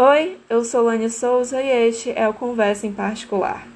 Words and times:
Oi, 0.00 0.38
eu 0.48 0.64
sou 0.64 0.84
Lani 0.84 1.10
Souza 1.10 1.60
e 1.60 1.88
este 1.88 2.12
é 2.12 2.28
o 2.28 2.32
Conversa 2.32 2.86
em 2.86 2.92
Particular. 2.92 3.66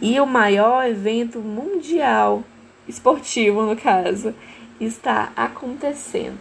E 0.00 0.20
o 0.20 0.24
maior 0.24 0.86
evento 0.86 1.40
mundial, 1.40 2.44
esportivo 2.86 3.62
no 3.62 3.74
caso, 3.74 4.32
está 4.78 5.32
acontecendo 5.34 6.38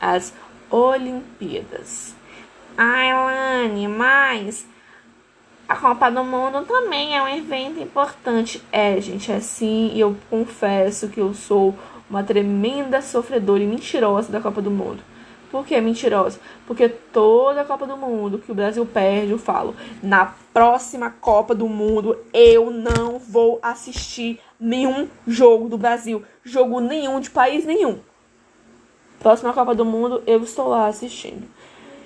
as 0.00 0.32
Olimpíadas. 0.70 2.14
Ai, 2.74 3.12
Lani, 3.12 3.86
mas 3.86 4.66
a 5.68 5.76
Copa 5.76 6.10
do 6.10 6.24
Mundo 6.24 6.64
também 6.64 7.18
é 7.18 7.22
um 7.22 7.28
evento 7.28 7.80
importante. 7.80 8.62
É, 8.72 8.98
gente, 8.98 9.30
é 9.30 9.38
e 9.60 10.00
eu 10.00 10.16
confesso 10.30 11.08
que 11.08 11.20
eu 11.20 11.34
sou 11.34 11.78
uma 12.08 12.24
tremenda 12.24 13.02
sofredora 13.02 13.62
e 13.62 13.66
mentirosa 13.66 14.32
da 14.32 14.40
Copa 14.40 14.62
do 14.62 14.70
Mundo. 14.70 15.02
Por 15.50 15.66
que 15.66 15.80
mentirosa? 15.80 16.38
Porque 16.66 16.88
toda 16.88 17.62
a 17.62 17.64
Copa 17.64 17.86
do 17.86 17.96
Mundo 17.96 18.38
que 18.38 18.52
o 18.52 18.54
Brasil 18.54 18.84
perde, 18.84 19.32
eu 19.32 19.38
falo, 19.38 19.74
na 20.02 20.34
próxima 20.52 21.10
Copa 21.10 21.54
do 21.54 21.68
Mundo 21.68 22.18
eu 22.34 22.70
não 22.70 23.18
vou 23.18 23.58
assistir 23.62 24.40
nenhum 24.60 25.08
jogo 25.26 25.68
do 25.68 25.78
Brasil, 25.78 26.22
jogo 26.44 26.80
nenhum 26.80 27.18
de 27.20 27.30
país 27.30 27.64
nenhum. 27.64 27.98
Próxima 29.18 29.52
Copa 29.52 29.74
do 29.74 29.84
Mundo 29.84 30.22
eu 30.26 30.42
estou 30.42 30.68
lá 30.68 30.86
assistindo. 30.86 31.48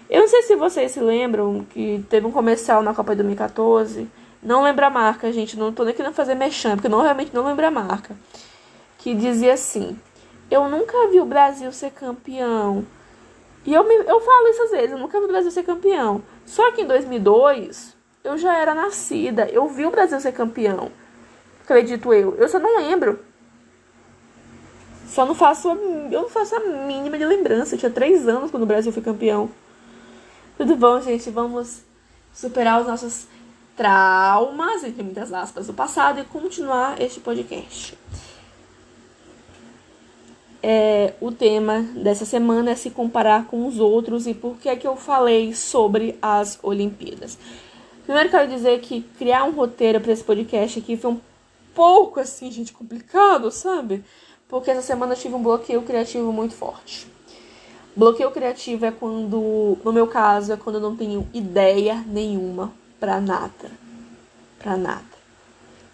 Eu 0.08 0.20
não 0.20 0.28
sei 0.28 0.42
se 0.42 0.54
vocês 0.54 0.92
se 0.92 1.00
lembram 1.00 1.66
que 1.70 2.04
teve 2.08 2.26
um 2.26 2.30
comercial 2.30 2.82
na 2.82 2.94
Copa 2.94 3.12
de 3.12 3.22
2014. 3.22 4.06
Não 4.42 4.62
lembro 4.62 4.84
a 4.84 4.90
marca, 4.90 5.32
gente. 5.32 5.58
Não 5.58 5.72
tô 5.72 5.84
nem 5.84 5.94
querendo 5.94 6.12
fazer 6.12 6.34
mexão, 6.34 6.76
porque 6.76 6.88
não 6.88 7.00
realmente 7.00 7.34
não 7.34 7.46
lembro 7.46 7.66
a 7.66 7.70
marca. 7.70 8.14
Que 8.98 9.14
dizia 9.14 9.54
assim: 9.54 9.98
Eu 10.50 10.68
nunca 10.68 11.08
vi 11.08 11.18
o 11.18 11.24
Brasil 11.24 11.72
ser 11.72 11.92
campeão 11.92 12.84
e 13.64 13.72
eu, 13.72 13.84
me, 13.84 13.94
eu 13.94 14.20
falo 14.20 14.48
isso 14.48 14.62
às 14.62 14.70
vezes, 14.70 14.90
eu 14.92 14.98
nunca 14.98 15.18
vi 15.20 15.24
o 15.24 15.28
Brasil 15.28 15.50
ser 15.50 15.62
campeão. 15.62 16.22
Só 16.44 16.72
que 16.72 16.82
em 16.82 16.86
2002, 16.86 17.96
eu 18.24 18.36
já 18.36 18.56
era 18.56 18.74
nascida, 18.74 19.48
eu 19.48 19.68
vi 19.68 19.86
o 19.86 19.90
Brasil 19.90 20.20
ser 20.20 20.32
campeão. 20.32 20.90
Acredito 21.62 22.12
eu. 22.12 22.34
Eu 22.36 22.48
só 22.48 22.58
não 22.58 22.76
lembro. 22.76 23.20
Só 25.06 25.24
não 25.24 25.34
faço, 25.34 25.68
eu 25.68 26.22
não 26.22 26.28
faço 26.28 26.56
a 26.56 26.60
mínima 26.60 27.16
de 27.16 27.24
lembrança. 27.24 27.74
Eu 27.74 27.78
tinha 27.78 27.90
três 27.90 28.26
anos 28.26 28.50
quando 28.50 28.64
o 28.64 28.66
Brasil 28.66 28.92
foi 28.92 29.02
campeão. 29.02 29.48
Tudo 30.56 30.74
bom, 30.74 31.00
gente? 31.00 31.30
Vamos 31.30 31.82
superar 32.32 32.80
os 32.80 32.86
nossos 32.86 33.26
traumas, 33.76 34.82
entre 34.82 35.02
muitas 35.02 35.32
aspas, 35.32 35.66
do 35.66 35.74
passado 35.74 36.20
e 36.20 36.24
continuar 36.24 37.00
este 37.00 37.20
podcast 37.20 38.01
é, 40.62 41.14
o 41.20 41.32
tema 41.32 41.80
dessa 41.96 42.24
semana 42.24 42.70
é 42.70 42.76
se 42.76 42.90
comparar 42.90 43.46
com 43.46 43.66
os 43.66 43.80
outros 43.80 44.26
e 44.26 44.34
por 44.34 44.56
que 44.58 44.68
é 44.68 44.76
que 44.76 44.86
eu 44.86 44.94
falei 44.94 45.54
sobre 45.54 46.16
as 46.22 46.58
Olimpíadas. 46.62 47.36
Primeiro 48.04 48.30
quero 48.30 48.48
dizer 48.48 48.80
que 48.80 49.02
criar 49.18 49.44
um 49.44 49.50
roteiro 49.50 50.00
para 50.00 50.12
esse 50.12 50.22
podcast 50.22 50.78
aqui 50.78 50.96
foi 50.96 51.12
um 51.12 51.20
pouco 51.74 52.20
assim, 52.20 52.50
gente, 52.50 52.72
complicado, 52.72 53.50
sabe? 53.50 54.04
Porque 54.48 54.70
essa 54.70 54.82
semana 54.82 55.14
eu 55.14 55.18
tive 55.18 55.34
um 55.34 55.42
bloqueio 55.42 55.82
criativo 55.82 56.32
muito 56.32 56.54
forte. 56.54 57.06
Bloqueio 57.96 58.30
criativo 58.30 58.86
é 58.86 58.90
quando, 58.90 59.78
no 59.84 59.92
meu 59.92 60.06
caso, 60.06 60.52
é 60.52 60.56
quando 60.56 60.76
eu 60.76 60.80
não 60.80 60.96
tenho 60.96 61.26
ideia 61.34 62.04
nenhuma 62.06 62.72
para 63.00 63.20
nada. 63.20 63.70
Para 64.58 64.76
nada. 64.76 65.12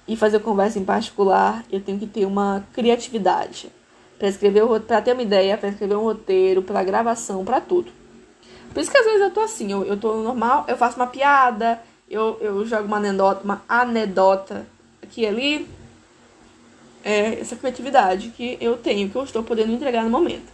E 0.06 0.16
fazer 0.16 0.40
conversa 0.40 0.78
em 0.78 0.84
particular, 0.84 1.64
eu 1.70 1.80
tenho 1.80 1.98
que 1.98 2.06
ter 2.06 2.24
uma 2.24 2.64
criatividade 2.72 3.70
para 4.18 4.28
escrever 4.28 4.64
para 4.86 5.00
ter 5.00 5.12
uma 5.12 5.22
ideia, 5.22 5.56
para 5.56 5.68
escrever 5.68 5.96
um 5.96 6.02
roteiro, 6.02 6.62
para 6.62 6.82
gravação, 6.82 7.44
para 7.44 7.60
tudo. 7.60 7.90
Por 8.72 8.80
isso 8.80 8.90
que 8.90 8.98
às 8.98 9.04
vezes 9.04 9.20
eu 9.20 9.30
tô 9.30 9.40
assim, 9.40 9.72
eu, 9.72 9.84
eu 9.84 9.96
tô 9.96 10.16
normal, 10.16 10.64
eu 10.68 10.76
faço 10.76 10.96
uma 10.96 11.06
piada, 11.06 11.80
eu, 12.10 12.38
eu 12.40 12.66
jogo 12.66 12.84
uma 12.84 12.96
anedota, 12.96 13.44
uma 13.44 13.62
anedota 13.68 14.66
aqui 15.02 15.22
e 15.22 15.26
ali. 15.26 15.68
É 17.04 17.40
essa 17.40 17.56
criatividade 17.56 18.30
que 18.30 18.58
eu 18.60 18.76
tenho, 18.76 19.08
que 19.08 19.16
eu 19.16 19.22
estou 19.22 19.42
podendo 19.42 19.72
entregar 19.72 20.02
no 20.02 20.10
momento. 20.10 20.52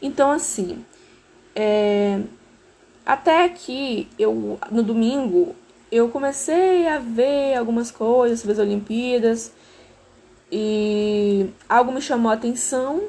Então, 0.00 0.30
assim, 0.30 0.84
é, 1.54 2.20
até 3.04 3.48
que 3.48 4.08
eu, 4.18 4.58
no 4.70 4.82
domingo, 4.82 5.54
eu 5.92 6.08
comecei 6.08 6.88
a 6.88 6.98
ver 6.98 7.54
algumas 7.54 7.90
coisas 7.90 8.40
sobre 8.40 8.52
as 8.54 8.58
Olimpíadas. 8.58 9.52
E 10.50 11.48
algo 11.68 11.92
me 11.92 12.00
chamou 12.00 12.30
a 12.30 12.34
atenção 12.34 13.02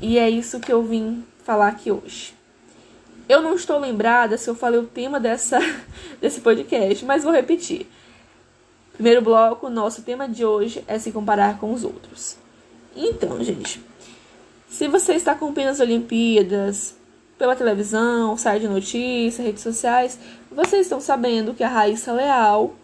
e 0.00 0.18
é 0.18 0.28
isso 0.28 0.60
que 0.60 0.72
eu 0.72 0.82
vim 0.82 1.24
falar 1.44 1.68
aqui 1.68 1.90
hoje. 1.90 2.34
Eu 3.28 3.40
não 3.40 3.54
estou 3.54 3.78
lembrada 3.78 4.36
se 4.36 4.48
eu 4.48 4.54
falei 4.54 4.78
o 4.78 4.86
tema 4.86 5.18
dessa, 5.18 5.58
desse 6.20 6.40
podcast, 6.40 7.04
mas 7.04 7.24
vou 7.24 7.32
repetir. 7.32 7.86
Primeiro 8.92 9.22
bloco, 9.22 9.68
nosso 9.70 10.02
tema 10.02 10.28
de 10.28 10.44
hoje 10.44 10.84
é 10.86 10.98
se 10.98 11.10
comparar 11.10 11.58
com 11.58 11.72
os 11.72 11.84
outros. 11.84 12.36
Então, 12.94 13.42
gente, 13.42 13.82
se 14.68 14.88
você 14.88 15.14
está 15.14 15.32
acompanhando 15.32 15.72
as 15.72 15.80
Olimpíadas 15.80 16.94
pela 17.38 17.56
televisão, 17.56 18.36
site 18.36 18.62
de 18.62 18.68
notícias, 18.68 19.44
redes 19.44 19.62
sociais, 19.62 20.18
vocês 20.50 20.82
estão 20.82 21.00
sabendo 21.00 21.54
que 21.54 21.64
a 21.64 21.68
Raíssa 21.68 22.12
Leal 22.12 22.74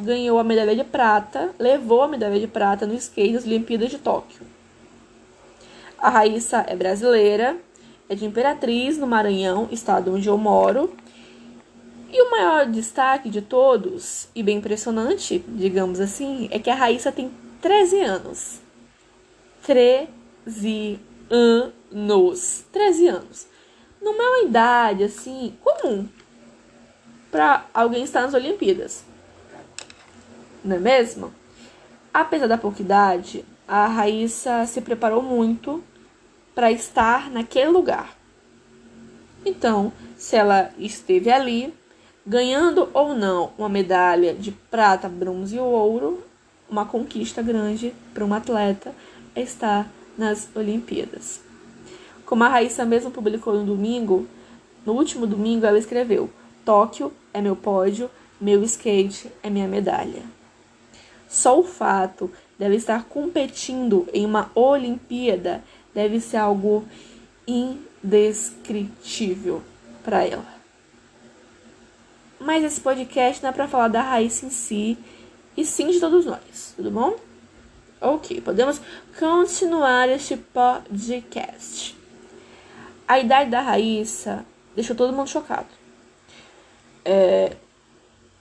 ganhou 0.00 0.38
a 0.38 0.44
medalha 0.44 0.76
de 0.76 0.84
prata, 0.84 1.54
levou 1.58 2.02
a 2.02 2.08
medalha 2.08 2.38
de 2.38 2.46
prata 2.46 2.86
no 2.86 2.94
skate 2.94 3.32
das 3.32 3.44
Olimpíadas 3.44 3.90
de 3.90 3.98
Tóquio. 3.98 4.46
A 5.98 6.10
Raíssa 6.10 6.64
é 6.68 6.76
brasileira, 6.76 7.56
é 8.08 8.14
de 8.14 8.24
Imperatriz, 8.24 8.98
no 8.98 9.06
Maranhão, 9.06 9.68
estado 9.72 10.14
onde 10.14 10.28
eu 10.28 10.36
moro. 10.36 10.94
E 12.12 12.22
o 12.22 12.30
maior 12.30 12.66
destaque 12.66 13.28
de 13.28 13.42
todos, 13.42 14.28
e 14.34 14.42
bem 14.42 14.58
impressionante, 14.58 15.42
digamos 15.48 15.98
assim, 15.98 16.48
é 16.52 16.58
que 16.58 16.70
a 16.70 16.74
Raíssa 16.74 17.10
tem 17.10 17.30
13 17.60 18.00
anos. 18.02 18.60
13 19.64 21.00
anos. 21.90 22.64
13 22.70 23.08
anos. 23.08 23.46
Não 24.00 24.12
é 24.12 24.28
uma 24.28 24.48
idade 24.48 25.02
assim 25.02 25.54
comum 25.64 26.06
para 27.30 27.64
alguém 27.74 28.04
estar 28.04 28.22
nas 28.22 28.34
Olimpíadas 28.34 29.05
não 30.66 30.76
é 30.76 30.78
mesmo? 30.78 31.32
Apesar 32.12 32.46
da 32.46 32.58
pouca 32.58 32.82
idade, 32.82 33.44
a 33.68 33.86
Raíssa 33.86 34.66
se 34.66 34.80
preparou 34.80 35.22
muito 35.22 35.82
para 36.54 36.70
estar 36.72 37.30
naquele 37.30 37.70
lugar. 37.70 38.16
Então, 39.44 39.92
se 40.16 40.34
ela 40.34 40.70
esteve 40.78 41.30
ali, 41.30 41.74
ganhando 42.26 42.88
ou 42.92 43.14
não 43.14 43.52
uma 43.56 43.68
medalha 43.68 44.34
de 44.34 44.50
prata, 44.50 45.08
bronze 45.08 45.58
ou 45.58 45.70
ouro, 45.70 46.22
uma 46.68 46.84
conquista 46.84 47.42
grande 47.42 47.94
para 48.12 48.24
um 48.24 48.34
atleta 48.34 48.92
é 49.34 49.42
estar 49.42 49.88
nas 50.16 50.48
Olimpíadas. 50.54 51.40
Como 52.24 52.42
a 52.42 52.48
Raíssa 52.48 52.84
mesmo 52.84 53.10
publicou 53.10 53.54
no 53.54 53.64
domingo, 53.64 54.26
no 54.84 54.94
último 54.94 55.26
domingo 55.26 55.66
ela 55.66 55.78
escreveu: 55.78 56.28
Tóquio 56.64 57.12
é 57.32 57.40
meu 57.40 57.54
pódio, 57.54 58.10
meu 58.40 58.62
skate 58.64 59.30
é 59.42 59.50
minha 59.50 59.68
medalha. 59.68 60.22
Só 61.28 61.58
o 61.58 61.64
fato 61.64 62.30
dela 62.58 62.74
estar 62.74 63.04
competindo 63.04 64.08
em 64.12 64.24
uma 64.24 64.50
Olimpíada 64.54 65.62
deve 65.94 66.20
ser 66.20 66.38
algo 66.38 66.84
indescritível 67.46 69.62
para 70.04 70.24
ela. 70.24 70.56
Mas 72.38 72.62
esse 72.64 72.80
podcast 72.80 73.42
não 73.42 73.50
é 73.50 73.52
para 73.52 73.66
falar 73.66 73.88
da 73.88 74.02
Raíssa 74.02 74.46
em 74.46 74.50
si, 74.50 74.96
e 75.56 75.64
sim 75.64 75.88
de 75.88 75.98
todos 75.98 76.24
nós, 76.26 76.74
tudo 76.76 76.90
bom? 76.90 77.16
Ok, 78.00 78.40
podemos 78.42 78.80
continuar 79.18 80.08
este 80.10 80.36
podcast. 80.36 81.96
A 83.08 83.18
idade 83.18 83.50
da 83.50 83.62
Raíssa 83.62 84.44
deixou 84.74 84.94
todo 84.94 85.14
mundo 85.14 85.28
chocado. 85.28 85.66
É, 87.04 87.56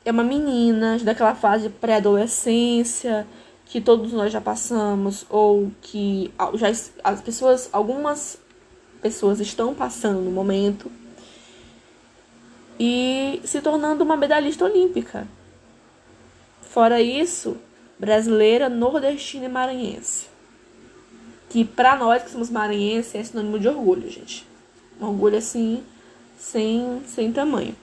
é 0.05 0.11
uma 0.11 0.23
menina 0.23 0.99
daquela 0.99 1.33
fase 1.33 1.67
pré-adolescência 1.67 3.27
que 3.65 3.81
todos 3.81 4.13
nós 4.13 4.31
já 4.31 4.39
passamos 4.39 5.25
ou 5.27 5.71
que 5.81 6.31
já 6.53 6.69
as 7.03 7.21
pessoas, 7.21 7.67
algumas 7.73 8.37
pessoas 9.01 9.39
estão 9.39 9.73
passando 9.73 10.21
no 10.21 10.29
momento 10.29 10.91
e 12.79 13.41
se 13.43 13.59
tornando 13.61 14.03
uma 14.03 14.15
medalhista 14.15 14.65
olímpica. 14.65 15.27
Fora 16.61 17.01
isso, 17.01 17.57
brasileira, 17.97 18.69
nordestina 18.69 19.45
e 19.45 19.49
maranhense. 19.49 20.27
Que 21.49 21.65
para 21.65 21.95
nós 21.95 22.21
que 22.21 22.29
somos 22.29 22.49
maranhenses 22.49 23.15
é 23.15 23.23
sinônimo 23.23 23.57
de 23.57 23.67
orgulho, 23.67 24.09
gente. 24.09 24.45
Um 25.01 25.07
orgulho 25.07 25.37
assim, 25.37 25.83
sem, 26.37 27.01
sem 27.07 27.31
tamanho. 27.31 27.75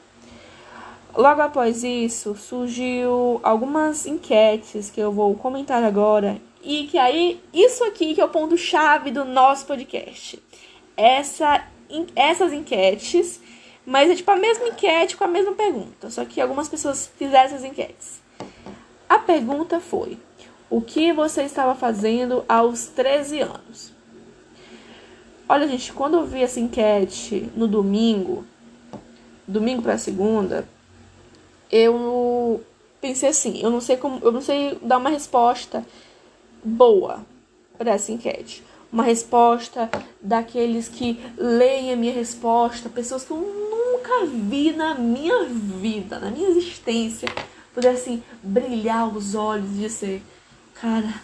Logo 1.15 1.43
após 1.43 1.85
isso, 1.85 2.35
surgiu 2.35 3.41
algumas 3.43 4.07
enquetes 4.07 4.91
que 4.91 5.01
eu 5.01 5.13
vou 5.13 5.35
comentar 5.35 5.85
agora 5.85 6.41
e 6.63 6.85
que 6.85 6.97
aí 6.97 7.41
isso 7.53 7.85
aqui 7.85 8.15
que 8.15 8.21
é 8.21 8.25
o 8.25 8.29
ponto 8.29 8.57
chave 8.57 9.11
do 9.11 9.25
nosso 9.25 9.67
podcast. 9.67 10.43
Essa, 10.97 11.67
essas 12.15 12.53
enquetes 12.53 13.41
Mas 13.85 14.11
é 14.11 14.15
tipo 14.15 14.31
a 14.31 14.37
mesma 14.37 14.69
enquete 14.69 15.17
com 15.17 15.25
a 15.25 15.29
mesma 15.29 15.53
pergunta, 15.53 16.09
só 16.09 16.25
que 16.25 16.41
algumas 16.41 16.69
pessoas 16.69 17.11
fizeram 17.17 17.47
essas 17.47 17.65
enquetes. 17.65 18.23
A 19.09 19.19
pergunta 19.19 19.81
foi: 19.81 20.19
O 20.71 20.81
que 20.81 21.13
você 21.13 21.43
estava 21.43 21.75
fazendo 21.75 22.45
aos 22.49 22.87
13 22.87 23.41
anos? 23.41 23.93
Olha, 25.49 25.67
gente, 25.67 25.93
quando 25.93 26.15
eu 26.15 26.25
vi 26.25 26.43
essa 26.43 26.61
enquete 26.61 27.51
no 27.57 27.67
domingo, 27.67 28.47
domingo 29.47 29.83
para 29.83 29.99
segunda, 29.99 30.67
eu 31.73 32.63
pensei 33.01 33.31
assim, 33.31 33.61
eu 33.63 33.71
não 33.71 33.81
sei 33.81 33.97
como, 33.97 34.21
eu 34.23 34.31
não 34.31 34.43
sei 34.43 34.79
dar 34.83 34.99
uma 34.99 35.09
resposta 35.09 35.85
boa 36.63 37.25
para 37.79 37.93
essa 37.93 38.13
enquete. 38.13 38.63
Uma 38.93 39.03
resposta 39.03 39.91
daqueles 40.21 40.87
que 40.87 41.19
leem 41.39 41.93
a 41.93 41.97
minha 41.97 42.13
resposta, 42.13 42.91
pessoas 42.91 43.25
que 43.25 43.31
eu 43.31 43.39
nunca 43.39 44.27
vi 44.27 44.73
na 44.73 44.95
minha 44.95 45.45
vida, 45.45 46.19
na 46.19 46.31
minha 46.31 46.51
existência, 46.51 47.27
pudessem 47.75 48.23
brilhar 48.43 49.09
os 49.17 49.35
olhos 49.35 49.71
e 49.71 49.81
dizer, 49.81 50.23
cara, 50.75 51.15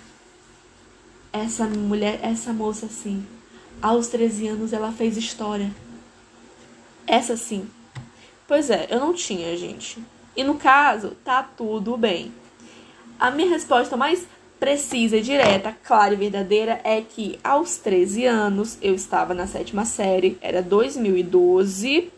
essa 1.30 1.66
mulher, 1.66 2.20
essa 2.22 2.54
moça 2.54 2.86
assim, 2.86 3.24
aos 3.82 4.08
13 4.08 4.48
anos 4.48 4.72
ela 4.72 4.90
fez 4.90 5.18
história. 5.18 5.70
Essa 7.06 7.36
sim. 7.36 7.68
Pois 8.46 8.70
é, 8.70 8.86
eu 8.90 8.98
não 8.98 9.12
tinha, 9.12 9.54
gente. 9.58 9.98
E 10.38 10.44
no 10.44 10.54
caso, 10.54 11.16
tá 11.24 11.42
tudo 11.42 11.96
bem. 11.96 12.32
A 13.18 13.28
minha 13.28 13.50
resposta 13.50 13.96
mais 13.96 14.24
precisa 14.60 15.16
e 15.16 15.20
direta, 15.20 15.76
clara 15.82 16.14
e 16.14 16.16
verdadeira 16.16 16.80
é 16.84 17.00
que 17.00 17.40
aos 17.42 17.78
13 17.78 18.24
anos 18.24 18.78
eu 18.80 18.94
estava 18.94 19.34
na 19.34 19.48
sétima 19.48 19.84
série, 19.84 20.38
era 20.40 20.62
2012. 20.62 22.08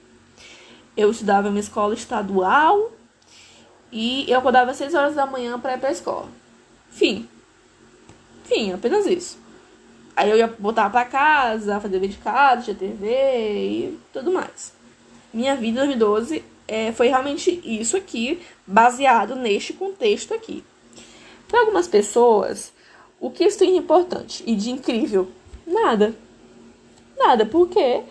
Eu 0.95 1.11
estudava 1.11 1.49
em 1.49 1.51
uma 1.51 1.61
escola 1.61 1.95
estadual 1.95 2.93
e 3.91 4.31
eu 4.31 4.39
acordava 4.39 4.73
às 4.73 4.77
6 4.77 4.93
horas 4.93 5.15
da 5.15 5.25
manhã 5.25 5.59
para 5.59 5.73
ir 5.73 5.81
para 5.81 5.89
a 5.89 5.93
escola. 5.93 6.29
Fim. 6.91 7.27
Fim, 8.45 8.75
apenas 8.75 9.07
isso. 9.07 9.39
Aí 10.15 10.29
eu 10.29 10.37
ia 10.37 10.55
voltar 10.59 10.93
para 10.93 11.07
casa, 11.07 11.81
fazer 11.81 11.99
vídeo 11.99 12.19
de 12.19 12.23
casa, 12.23 12.65
tinha 12.65 12.77
TV 12.77 13.07
e 13.07 13.99
tudo 14.13 14.31
mais. 14.31 14.75
Minha 15.33 15.57
vida 15.57 15.87
em 15.87 15.97
2012 15.97 16.60
é, 16.71 16.93
foi 16.93 17.09
realmente 17.09 17.61
isso 17.65 17.97
aqui, 17.97 18.41
baseado 18.65 19.35
neste 19.35 19.73
contexto 19.73 20.33
aqui. 20.33 20.63
Para 21.49 21.59
algumas 21.63 21.89
pessoas, 21.89 22.73
o 23.19 23.29
que 23.29 23.43
isso 23.43 23.59
tem 23.59 23.73
de 23.73 23.79
importante 23.79 24.45
e 24.47 24.55
de 24.55 24.71
incrível? 24.71 25.29
Nada. 25.67 26.15
Nada, 27.19 27.45
porque 27.45 28.05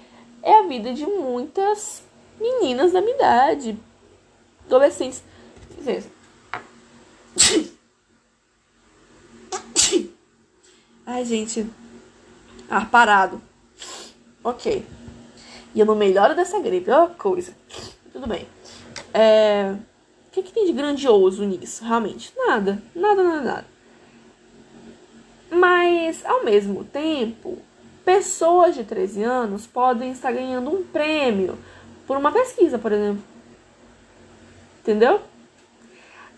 é 0.44 0.60
a 0.60 0.64
vida 0.64 0.94
de 0.94 1.06
muitas 1.06 2.04
meninas 2.38 2.92
da 2.92 3.00
minha 3.00 3.16
idade, 3.16 3.80
adolescentes. 4.66 5.24
Ai, 11.06 11.24
gente, 11.24 11.66
ar 12.70 12.92
parado. 12.92 13.42
Ok. 14.44 14.86
E 15.74 15.80
eu 15.80 15.86
não 15.86 15.96
melhoro 15.96 16.36
dessa 16.36 16.60
gripe, 16.60 16.92
ó, 16.92 17.08
coisa. 17.08 17.54
Tudo 18.20 18.28
bem. 18.28 18.46
É... 19.14 19.74
O 20.28 20.32
que, 20.32 20.44
que 20.44 20.52
tem 20.52 20.66
de 20.66 20.74
grandioso 20.74 21.46
nisso, 21.46 21.86
realmente? 21.86 22.34
Nada. 22.36 22.84
Nada, 22.94 23.24
nada, 23.24 23.42
nada. 23.42 23.66
Mas, 25.50 26.26
ao 26.26 26.44
mesmo 26.44 26.84
tempo, 26.84 27.58
pessoas 28.04 28.76
de 28.76 28.84
13 28.84 29.24
anos 29.24 29.66
podem 29.66 30.12
estar 30.12 30.34
ganhando 30.34 30.70
um 30.70 30.84
prêmio 30.84 31.58
por 32.06 32.18
uma 32.18 32.30
pesquisa, 32.30 32.78
por 32.78 32.92
exemplo. 32.92 33.24
Entendeu? 34.82 35.22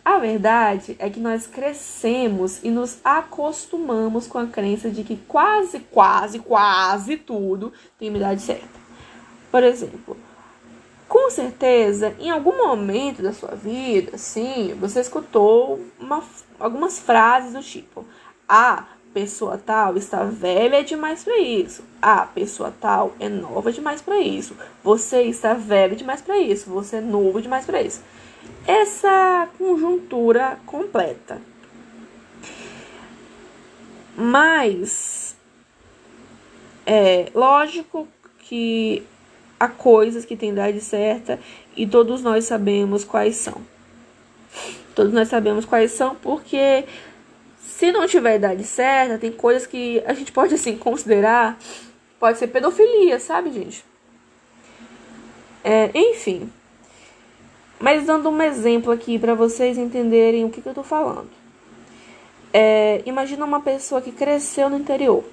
A 0.06 0.20
verdade 0.20 0.96
é 1.00 1.10
que 1.10 1.20
nós 1.20 1.48
crescemos 1.48 2.64
e 2.64 2.70
nos 2.70 3.00
acostumamos 3.04 4.28
com 4.28 4.38
a 4.38 4.46
crença 4.46 4.92
de 4.92 5.04
que 5.04 5.18
quase, 5.28 5.80
quase, 5.80 6.38
quase 6.38 7.18
tudo 7.18 7.74
tem 7.98 8.16
idade 8.16 8.44
certa. 8.44 8.80
Por 9.52 9.64
exemplo, 9.64 10.16
com 11.12 11.30
certeza, 11.30 12.16
em 12.22 12.32
algum 12.32 12.56
momento 12.56 13.22
da 13.22 13.34
sua 13.34 13.54
vida, 13.54 14.18
sim, 14.18 14.74
você 14.80 15.02
escutou 15.02 15.78
uma, 16.00 16.24
algumas 16.58 17.00
frases 17.00 17.52
do 17.52 17.62
tipo: 17.62 18.06
a 18.48 18.86
pessoa 19.14 19.58
tal 19.58 19.98
está 19.98 20.24
velha 20.24 20.82
demais 20.82 21.22
para 21.22 21.38
isso. 21.38 21.84
A 22.02 22.26
pessoa 22.26 22.74
tal 22.80 23.14
é 23.20 23.28
nova 23.28 23.74
demais 23.74 24.02
para 24.02 24.22
isso. 24.22 24.56
Você 24.82 25.24
está 25.24 25.54
velho 25.54 25.98
demais 25.98 26.22
para 26.22 26.38
isso. 26.38 26.70
Você 26.70 26.96
é 26.96 27.02
novo 27.02 27.42
demais 27.42 27.66
para 27.66 27.82
isso 27.82 28.02
essa 28.68 29.48
conjuntura 29.58 30.60
completa. 30.66 31.42
Mas 34.16 35.36
é 36.86 37.32
lógico 37.34 38.08
que 38.40 39.04
há 39.62 39.68
coisas 39.68 40.26
que 40.26 40.36
têm 40.36 40.50
idade 40.50 40.82
certa 40.82 41.40
e 41.78 41.86
todos 41.86 42.24
nós 42.24 42.46
sabemos 42.46 43.04
quais 43.04 43.36
são. 43.36 43.62
Todos 44.96 45.14
nós 45.14 45.28
sabemos 45.28 45.66
quais 45.66 45.92
são 45.92 46.16
porque 46.16 46.84
se 47.60 47.92
não 47.92 48.08
tiver 48.08 48.38
idade 48.38 48.64
certa, 48.64 49.20
tem 49.20 49.32
coisas 49.32 49.68
que 49.68 50.02
a 50.08 50.14
gente 50.14 50.32
pode 50.32 50.56
assim 50.56 50.76
considerar, 50.76 51.60
pode 52.20 52.40
ser 52.40 52.48
pedofilia, 52.48 53.20
sabe, 53.20 53.52
gente? 53.52 53.86
É, 55.64 55.92
enfim, 55.94 56.52
mas 57.80 58.08
dando 58.08 58.30
um 58.30 58.42
exemplo 58.42 58.92
aqui 58.92 59.20
para 59.20 59.36
vocês 59.36 59.78
entenderem 59.78 60.44
o 60.44 60.50
que, 60.50 60.60
que 60.60 60.70
eu 60.70 60.74
tô 60.74 60.82
falando. 60.82 61.30
É, 62.52 63.04
imagina 63.06 63.46
uma 63.46 63.62
pessoa 63.62 64.02
que 64.02 64.12
cresceu 64.12 64.72
no 64.72 64.78
interior. 64.78 65.24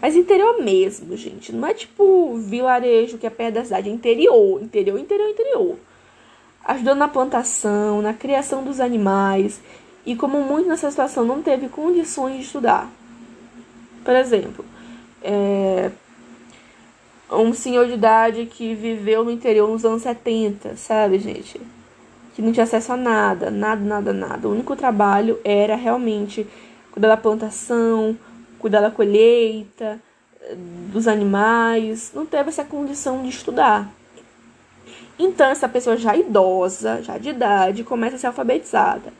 Mas 0.00 0.16
interior 0.16 0.62
mesmo, 0.62 1.16
gente. 1.16 1.52
Não 1.52 1.68
é 1.68 1.74
tipo 1.74 2.34
vilarejo 2.36 3.18
que 3.18 3.26
é 3.26 3.30
perto 3.30 3.54
da 3.54 3.64
cidade. 3.64 3.88
É 3.88 3.92
interior, 3.92 4.62
interior, 4.62 4.98
interior, 4.98 5.28
interior. 5.28 5.76
Ajudando 6.64 6.98
na 6.98 7.08
plantação, 7.08 8.00
na 8.00 8.14
criação 8.14 8.64
dos 8.64 8.80
animais. 8.80 9.60
E 10.06 10.16
como 10.16 10.40
muito 10.40 10.68
nessa 10.68 10.90
situação 10.90 11.24
não 11.24 11.42
teve 11.42 11.68
condições 11.68 12.36
de 12.36 12.42
estudar. 12.42 12.90
Por 14.02 14.16
exemplo, 14.16 14.64
é, 15.22 15.90
um 17.30 17.52
senhor 17.52 17.86
de 17.86 17.94
idade 17.94 18.46
que 18.46 18.74
viveu 18.74 19.22
no 19.22 19.30
interior 19.30 19.68
nos 19.68 19.84
anos 19.84 20.02
70, 20.02 20.76
sabe, 20.76 21.18
gente? 21.18 21.60
Que 22.34 22.40
não 22.40 22.52
tinha 22.52 22.64
acesso 22.64 22.92
a 22.92 22.96
nada, 22.96 23.50
nada, 23.50 23.82
nada, 23.82 24.12
nada. 24.12 24.48
O 24.48 24.52
único 24.52 24.74
trabalho 24.74 25.38
era 25.44 25.76
realmente 25.76 26.46
cuidar 26.90 27.08
da 27.08 27.16
plantação, 27.16 28.16
cuidar 28.60 28.80
da 28.80 28.90
colheita, 28.90 30.00
dos 30.92 31.08
animais. 31.08 32.12
Não 32.14 32.24
teve 32.24 32.50
essa 32.50 32.64
condição 32.64 33.22
de 33.22 33.28
estudar. 33.28 33.90
Então, 35.18 35.50
essa 35.50 35.68
pessoa 35.68 35.96
já 35.96 36.16
idosa, 36.16 37.02
já 37.02 37.18
de 37.18 37.30
idade, 37.30 37.84
começa 37.84 38.16
a 38.16 38.18
ser 38.18 38.26
alfabetizada. 38.28 39.12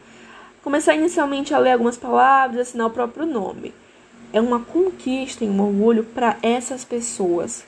Começar 0.62 0.94
inicialmente 0.94 1.52
a 1.52 1.58
ler 1.58 1.72
algumas 1.72 1.96
palavras, 1.96 2.68
assinar 2.68 2.86
o 2.86 2.90
próprio 2.90 3.26
nome. 3.26 3.74
É 4.32 4.40
uma 4.40 4.60
conquista 4.60 5.44
e 5.44 5.48
um 5.48 5.60
orgulho 5.60 6.04
para 6.04 6.36
essas 6.42 6.84
pessoas 6.84 7.64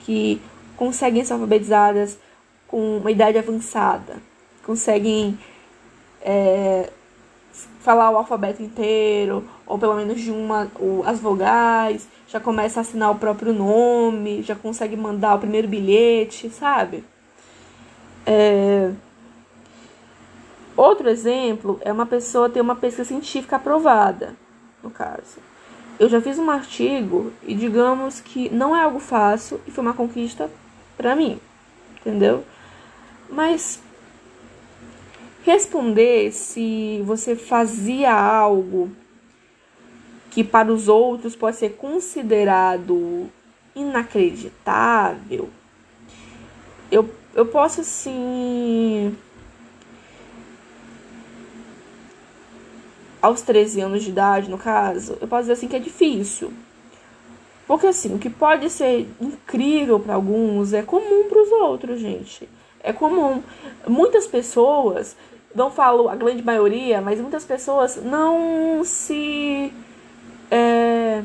que 0.00 0.40
conseguem 0.76 1.24
ser 1.24 1.32
alfabetizadas 1.32 2.18
com 2.66 2.98
uma 2.98 3.10
idade 3.10 3.38
avançada, 3.38 4.16
conseguem 4.64 5.38
é, 6.22 6.90
falar 7.80 8.10
o 8.10 8.16
alfabeto 8.16 8.62
inteiro, 8.62 9.46
ou 9.72 9.78
pelo 9.78 9.94
menos 9.94 10.20
de 10.20 10.30
uma, 10.30 10.70
as 11.06 11.18
vogais, 11.18 12.06
já 12.28 12.38
começa 12.38 12.78
a 12.78 12.82
assinar 12.82 13.10
o 13.10 13.14
próprio 13.14 13.54
nome, 13.54 14.42
já 14.42 14.54
consegue 14.54 14.94
mandar 14.98 15.36
o 15.36 15.38
primeiro 15.38 15.66
bilhete, 15.66 16.50
sabe? 16.50 17.02
É... 18.26 18.92
Outro 20.76 21.08
exemplo 21.08 21.80
é 21.80 21.90
uma 21.90 22.04
pessoa 22.04 22.50
ter 22.50 22.60
uma 22.60 22.76
pesquisa 22.76 23.08
científica 23.08 23.56
aprovada, 23.56 24.36
no 24.82 24.90
caso. 24.90 25.38
Eu 25.98 26.06
já 26.06 26.20
fiz 26.20 26.38
um 26.38 26.50
artigo 26.50 27.32
e 27.42 27.54
digamos 27.54 28.20
que 28.20 28.50
não 28.50 28.76
é 28.76 28.82
algo 28.82 28.98
fácil 28.98 29.58
e 29.66 29.70
foi 29.70 29.82
uma 29.82 29.94
conquista 29.94 30.50
para 30.98 31.16
mim, 31.16 31.40
entendeu? 31.98 32.44
Mas 33.30 33.80
responder 35.46 36.30
se 36.30 37.00
você 37.06 37.34
fazia 37.34 38.12
algo 38.12 38.90
que 40.32 40.42
para 40.42 40.72
os 40.72 40.88
outros 40.88 41.36
pode 41.36 41.56
ser 41.56 41.76
considerado 41.76 43.30
inacreditável, 43.76 45.50
eu, 46.90 47.08
eu 47.34 47.46
posso 47.46 47.82
assim 47.82 49.16
aos 53.20 53.42
13 53.42 53.82
anos 53.82 54.02
de 54.02 54.08
idade, 54.08 54.50
no 54.50 54.58
caso, 54.58 55.16
eu 55.20 55.28
posso 55.28 55.42
dizer 55.42 55.52
assim 55.52 55.68
que 55.68 55.76
é 55.76 55.78
difícil. 55.78 56.50
Porque 57.66 57.86
assim, 57.86 58.14
o 58.14 58.18
que 58.18 58.30
pode 58.30 58.68
ser 58.70 59.08
incrível 59.20 60.00
para 60.00 60.14
alguns 60.14 60.72
é 60.72 60.82
comum 60.82 61.28
para 61.28 61.42
os 61.42 61.52
outros, 61.52 62.00
gente. 62.00 62.48
É 62.82 62.92
comum. 62.92 63.42
Muitas 63.86 64.26
pessoas, 64.26 65.14
não 65.54 65.70
falo 65.70 66.08
a 66.08 66.16
grande 66.16 66.42
maioria, 66.42 67.02
mas 67.02 67.20
muitas 67.20 67.44
pessoas 67.44 67.96
não 68.02 68.82
se. 68.82 69.72
É, 70.54 71.22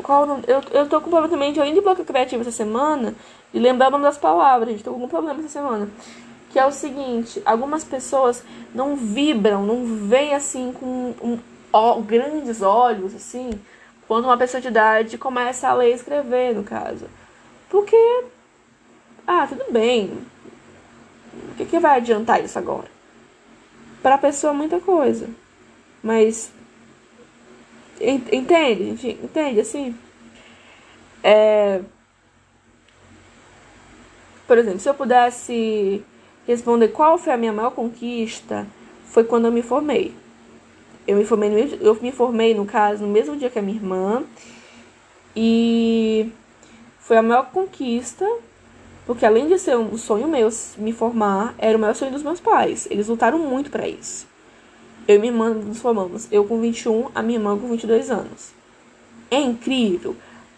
qual, 0.00 0.24
eu, 0.46 0.62
eu 0.70 0.88
tô 0.88 1.00
completamente, 1.00 1.58
além 1.58 1.74
de 1.74 1.80
bloco 1.80 2.04
criativo 2.04 2.42
essa 2.42 2.52
semana, 2.52 3.16
e 3.52 3.58
lembrar 3.58 3.88
o 3.88 3.90
nome 3.90 4.04
das 4.04 4.16
palavras, 4.16 4.68
gente, 4.68 4.84
tô 4.84 4.90
com 4.90 4.96
algum 4.96 5.08
problema 5.08 5.40
essa 5.40 5.48
semana. 5.48 5.88
Que 6.52 6.58
é 6.60 6.64
o 6.64 6.70
seguinte, 6.70 7.42
algumas 7.44 7.82
pessoas 7.82 8.44
não 8.72 8.94
vibram, 8.94 9.66
não 9.66 9.84
veem 10.06 10.34
assim 10.34 10.72
com 10.72 11.14
um, 11.20 11.38
ó, 11.72 12.00
grandes 12.00 12.62
olhos, 12.62 13.12
assim, 13.12 13.50
quando 14.06 14.26
uma 14.26 14.36
pessoa 14.36 14.60
de 14.60 14.68
idade 14.68 15.18
começa 15.18 15.68
a 15.68 15.74
ler 15.74 15.90
e 15.90 15.94
escrever, 15.94 16.54
no 16.54 16.62
caso. 16.62 17.06
Porque, 17.68 18.24
ah, 19.26 19.48
tudo 19.48 19.64
bem. 19.72 20.12
O 21.50 21.54
que, 21.56 21.64
que 21.64 21.78
vai 21.80 21.96
adiantar 21.96 22.44
isso 22.44 22.56
agora? 22.56 22.88
Para 24.00 24.14
a 24.14 24.18
pessoa, 24.18 24.52
muita 24.52 24.78
coisa. 24.78 25.28
Mas, 26.02 26.52
entende? 28.00 29.18
Entende, 29.22 29.60
assim? 29.60 29.94
É... 31.22 31.80
Por 34.46 34.58
exemplo, 34.58 34.80
se 34.80 34.88
eu 34.88 34.94
pudesse 34.94 36.02
responder 36.46 36.88
qual 36.88 37.18
foi 37.18 37.32
a 37.32 37.36
minha 37.36 37.52
maior 37.52 37.70
conquista, 37.70 38.66
foi 39.06 39.24
quando 39.24 39.46
eu 39.46 39.52
me 39.52 39.62
formei. 39.62 40.14
Eu 41.06 41.16
me 41.16 41.24
formei, 41.24 41.50
no, 41.50 41.58
eu 41.58 41.98
me 42.00 42.12
formei, 42.12 42.54
no 42.54 42.64
caso, 42.64 43.04
no 43.04 43.08
mesmo 43.08 43.36
dia 43.36 43.50
que 43.50 43.58
a 43.58 43.62
minha 43.62 43.76
irmã. 43.76 44.24
E 45.34 46.32
foi 46.98 47.16
a 47.16 47.22
maior 47.22 47.50
conquista, 47.50 48.26
porque 49.06 49.26
além 49.26 49.48
de 49.48 49.58
ser 49.58 49.76
um 49.76 49.96
sonho 49.96 50.28
meu 50.28 50.48
me 50.78 50.92
formar, 50.92 51.54
era 51.58 51.76
o 51.76 51.80
maior 51.80 51.94
sonho 51.94 52.12
dos 52.12 52.22
meus 52.22 52.40
pais. 52.40 52.86
Eles 52.90 53.08
lutaram 53.08 53.38
muito 53.38 53.70
para 53.70 53.86
isso. 53.88 54.29
Eu 55.06 55.16
e 55.16 55.18
minha 55.18 55.32
irmã 55.32 55.50
nos 55.50 55.78
formamos. 55.78 56.28
Eu 56.30 56.44
com 56.44 56.60
21, 56.60 57.08
a 57.14 57.22
minha 57.22 57.38
irmã 57.38 57.58
com 57.58 57.68
22 57.68 58.10
anos. 58.10 58.52
É 59.30 59.40
incrível. 59.40 60.16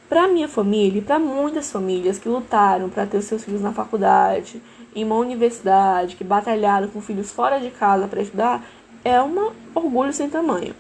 Para 0.09 0.29
minha 0.29 0.49
família 0.49 0.99
e 0.99 1.03
para 1.03 1.19
muitas 1.19 1.71
famílias 1.71 2.19
que 2.19 2.29
lutaram 2.29 2.91
para 2.91 3.07
ter 3.07 3.23
seus 3.23 3.45
filhos 3.45 3.63
na 3.63 3.73
faculdade, 3.73 4.63
em 4.95 5.05
uma 5.05 5.17
universidade, 5.17 6.17
que 6.17 6.25
batalharam 6.25 6.89
com 6.89 7.01
filhos 7.01 7.33
fora 7.33 7.59
de 7.59 7.71
casa 7.71 8.07
para 8.07 8.21
estudar, 8.21 8.63
é 9.05 9.21
um 9.23 9.53
orgulho 9.75 10.13
sem 10.13 10.29
tamanho. 10.29 10.75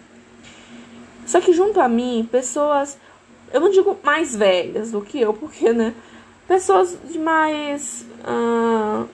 Só 1.26 1.40
que 1.40 1.52
junto 1.52 1.80
a 1.80 1.88
mim, 1.88 2.28
pessoas, 2.30 2.98
eu 3.52 3.60
não 3.60 3.70
digo 3.70 3.96
mais 4.02 4.36
velhas 4.36 4.90
do 4.90 5.00
que 5.00 5.20
eu, 5.20 5.32
porque, 5.32 5.72
né? 5.72 5.94
Pessoas 6.46 6.98
de 7.10 7.18
mais. 7.18 8.04
Uh, 8.20 9.08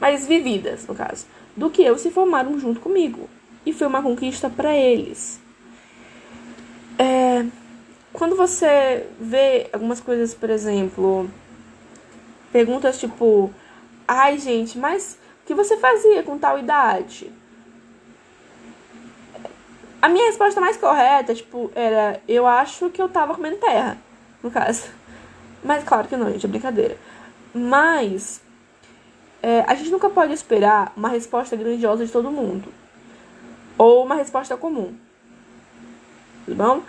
mais 0.00 0.26
vividas, 0.26 0.86
no 0.86 0.94
caso, 0.94 1.26
do 1.54 1.68
que 1.68 1.82
eu 1.82 1.98
se 1.98 2.10
formaram 2.10 2.58
junto 2.58 2.80
comigo. 2.80 3.28
E 3.64 3.72
foi 3.72 3.86
uma 3.86 4.02
conquista 4.02 4.48
para 4.48 4.74
eles. 4.74 5.40
É, 6.98 7.46
quando 8.12 8.36
você 8.36 9.06
vê 9.18 9.68
algumas 9.72 10.00
coisas, 10.00 10.34
por 10.34 10.50
exemplo, 10.50 11.30
perguntas 12.52 12.98
tipo: 12.98 13.50
ai, 14.06 14.38
gente, 14.38 14.78
mas 14.78 15.18
o 15.42 15.46
que 15.46 15.54
você 15.54 15.76
fazia 15.76 16.22
com 16.22 16.38
tal 16.38 16.58
idade? 16.58 17.32
A 20.02 20.08
minha 20.08 20.26
resposta 20.26 20.60
mais 20.60 20.76
correta, 20.76 21.34
tipo, 21.34 21.70
era 21.74 22.20
eu 22.26 22.46
acho 22.46 22.88
que 22.88 23.00
eu 23.00 23.08
tava 23.08 23.34
comendo 23.34 23.56
terra, 23.58 23.98
no 24.42 24.50
caso. 24.50 24.84
Mas 25.62 25.84
claro 25.84 26.08
que 26.08 26.16
não, 26.16 26.32
gente, 26.32 26.46
é 26.46 26.48
brincadeira. 26.48 26.96
Mas 27.52 28.40
é, 29.42 29.60
a 29.66 29.74
gente 29.74 29.90
nunca 29.90 30.08
pode 30.08 30.32
esperar 30.32 30.90
uma 30.96 31.10
resposta 31.10 31.54
grandiosa 31.54 32.06
de 32.06 32.10
todo 32.10 32.30
mundo. 32.30 32.72
Ou 33.80 34.04
uma 34.04 34.14
resposta 34.14 34.58
comum. 34.58 34.92
Tudo 36.44 36.54
bom? 36.54 36.82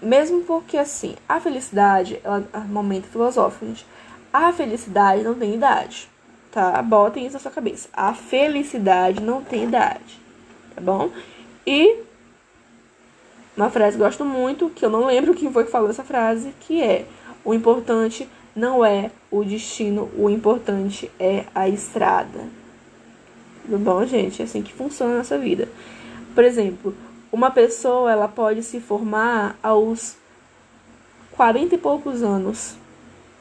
Mesmo 0.00 0.40
porque, 0.44 0.78
assim, 0.78 1.14
a 1.28 1.38
felicidade, 1.38 2.18
ela, 2.24 2.42
momento 2.70 3.04
filosófico, 3.04 3.66
gente. 3.66 3.84
A 4.32 4.50
felicidade 4.50 5.22
não 5.22 5.34
tem 5.34 5.54
idade, 5.54 6.08
tá? 6.50 6.80
Botem 6.80 7.26
isso 7.26 7.34
na 7.34 7.38
sua 7.38 7.50
cabeça. 7.50 7.90
A 7.92 8.14
felicidade 8.14 9.20
não 9.20 9.44
tem 9.44 9.64
idade, 9.64 10.18
tá 10.74 10.80
bom? 10.80 11.10
E 11.66 11.98
uma 13.54 13.68
frase 13.68 13.98
que 13.98 14.02
gosto 14.02 14.24
muito, 14.24 14.70
que 14.70 14.86
eu 14.86 14.90
não 14.90 15.04
lembro 15.04 15.34
quem 15.34 15.52
foi 15.52 15.64
que 15.64 15.70
falou 15.70 15.90
essa 15.90 16.02
frase, 16.02 16.54
que 16.60 16.82
é: 16.82 17.04
o 17.44 17.52
importante 17.52 18.26
não 18.56 18.82
é 18.82 19.10
o 19.30 19.44
destino, 19.44 20.10
o 20.16 20.30
importante 20.30 21.10
é 21.20 21.44
a 21.54 21.68
estrada. 21.68 22.48
Tudo 23.66 23.78
bom, 23.78 24.06
gente? 24.06 24.40
É 24.40 24.46
assim 24.46 24.62
que 24.62 24.72
funciona 24.72 25.12
a 25.12 25.18
nossa 25.18 25.36
vida. 25.36 25.68
Por 26.34 26.44
exemplo, 26.44 26.94
uma 27.30 27.50
pessoa 27.50 28.10
ela 28.10 28.28
pode 28.28 28.62
se 28.62 28.80
formar 28.80 29.56
aos 29.62 30.16
40 31.32 31.74
e 31.74 31.78
poucos 31.78 32.22
anos. 32.22 32.76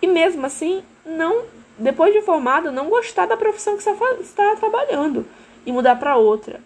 E 0.02 0.08
mesmo 0.08 0.46
assim, 0.46 0.84
não 1.06 1.44
depois 1.78 2.14
de 2.14 2.22
formada, 2.22 2.72
não 2.72 2.90
gostar 2.90 3.26
da 3.26 3.38
profissão 3.38 3.76
que 3.76 3.84
você 3.84 3.92
está 4.22 4.56
trabalhando 4.56 5.26
e 5.66 5.72
mudar 5.72 5.96
para 5.96 6.18
outra. 6.18 6.62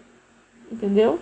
Entendeu? 0.70 1.20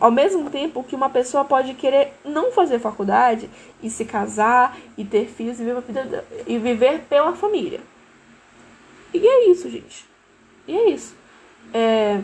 ao 0.00 0.10
mesmo 0.10 0.50
tempo 0.50 0.84
que 0.84 0.94
uma 0.94 1.08
pessoa 1.08 1.44
pode 1.44 1.72
querer 1.74 2.12
não 2.24 2.52
fazer 2.52 2.78
faculdade 2.78 3.48
e 3.82 3.88
se 3.88 4.04
casar 4.04 4.76
e 4.98 5.04
ter 5.04 5.26
filhos 5.26 5.58
e 5.58 5.64
viver, 5.64 6.24
e 6.46 6.58
viver 6.58 7.00
pela 7.08 7.32
família. 7.34 7.80
E 9.14 9.26
é 9.26 9.50
isso, 9.50 9.70
gente. 9.70 10.04
E 10.66 10.76
é 10.76 10.90
isso. 10.90 11.16
É, 11.72 12.20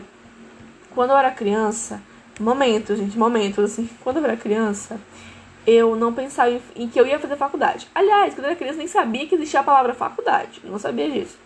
quando 0.95 1.11
eu 1.11 1.17
era 1.17 1.29
criança, 1.29 2.01
momentos, 2.39 2.97
gente, 2.97 3.17
momentos, 3.17 3.63
assim, 3.65 3.89
quando 4.01 4.17
eu 4.17 4.23
era 4.23 4.37
criança, 4.37 4.99
eu 5.67 5.95
não 5.95 6.13
pensava 6.13 6.49
em, 6.49 6.61
em, 6.75 6.87
que 6.87 6.99
eu 6.99 7.05
ia 7.05 7.19
fazer 7.19 7.35
faculdade. 7.35 7.87
Aliás, 7.93 8.33
quando 8.33 8.45
eu 8.45 8.51
era 8.51 8.55
criança, 8.55 8.77
nem 8.77 8.87
sabia 8.87 9.27
que 9.27 9.35
existia 9.35 9.59
a 9.59 9.63
palavra 9.63 9.93
faculdade. 9.93 10.61
Não 10.63 10.79
sabia 10.79 11.11
disso. 11.11 11.37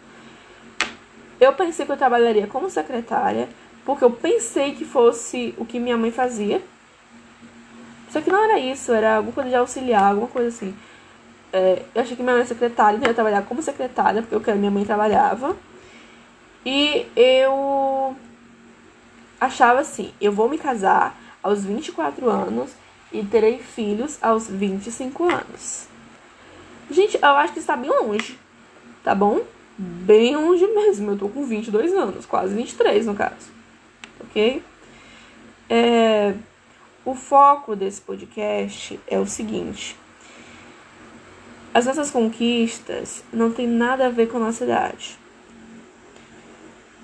Eu 1.39 1.53
pensei 1.53 1.85
que 1.85 1.91
eu 1.91 1.97
trabalharia 1.97 2.47
como 2.47 2.69
secretária, 2.69 3.49
porque 3.85 4.03
eu 4.03 4.11
pensei 4.11 4.75
que 4.75 4.85
fosse 4.85 5.53
o 5.57 5.65
que 5.65 5.79
minha 5.79 5.97
mãe 5.97 6.11
fazia. 6.11 6.61
Só 8.11 8.21
que 8.21 8.29
não 8.29 8.43
era 8.43 8.59
isso, 8.59 8.91
era 8.91 9.17
alguma 9.17 9.33
coisa 9.33 9.49
de 9.49 9.55
auxiliar, 9.55 10.11
alguma 10.11 10.27
coisa 10.27 10.49
assim. 10.49 10.75
É, 11.51 11.81
eu 11.95 12.01
achei 12.01 12.15
que 12.15 12.21
minha 12.21 12.33
mãe 12.33 12.41
era 12.41 12.47
secretária, 12.47 12.97
então 12.97 13.07
eu 13.07 13.11
ia 13.11 13.15
trabalhar 13.15 13.41
como 13.43 13.61
secretária, 13.63 14.21
porque 14.21 14.35
eu 14.35 14.41
quero 14.41 14.59
minha 14.59 14.71
mãe 14.71 14.85
trabalhava. 14.85 15.55
E 16.65 17.07
eu 17.15 18.15
achava 19.39 19.79
assim, 19.79 20.13
eu 20.19 20.31
vou 20.31 20.49
me 20.49 20.57
casar 20.57 21.19
aos 21.41 21.63
24 21.63 22.29
anos 22.29 22.71
e 23.11 23.23
terei 23.23 23.59
filhos 23.59 24.17
aos 24.21 24.47
25 24.47 25.23
anos. 25.23 25.87
Gente, 26.91 27.17
eu 27.21 27.29
acho 27.29 27.53
que 27.53 27.59
está 27.59 27.75
bem 27.75 27.89
longe, 27.89 28.37
tá 29.03 29.13
bom? 29.13 29.41
Bem 29.77 30.35
longe 30.35 30.65
mesmo. 30.67 31.11
Eu 31.11 31.17
tô 31.17 31.29
com 31.29 31.45
22 31.45 31.93
anos, 31.93 32.25
quase 32.25 32.53
23 32.55 33.05
no 33.05 33.15
caso 33.15 33.59
ok? 34.19 34.61
É, 35.69 36.33
o 37.05 37.15
foco 37.15 37.75
desse 37.75 38.01
podcast 38.01 38.99
é 39.07 39.19
o 39.19 39.25
seguinte: 39.25 39.95
as 41.73 41.85
nossas 41.85 42.11
conquistas 42.11 43.23
não 43.31 43.51
tem 43.51 43.67
nada 43.67 44.07
a 44.07 44.09
ver 44.09 44.27
com 44.27 44.37
a 44.37 44.41
nossa 44.41 44.63
idade. 44.63 45.17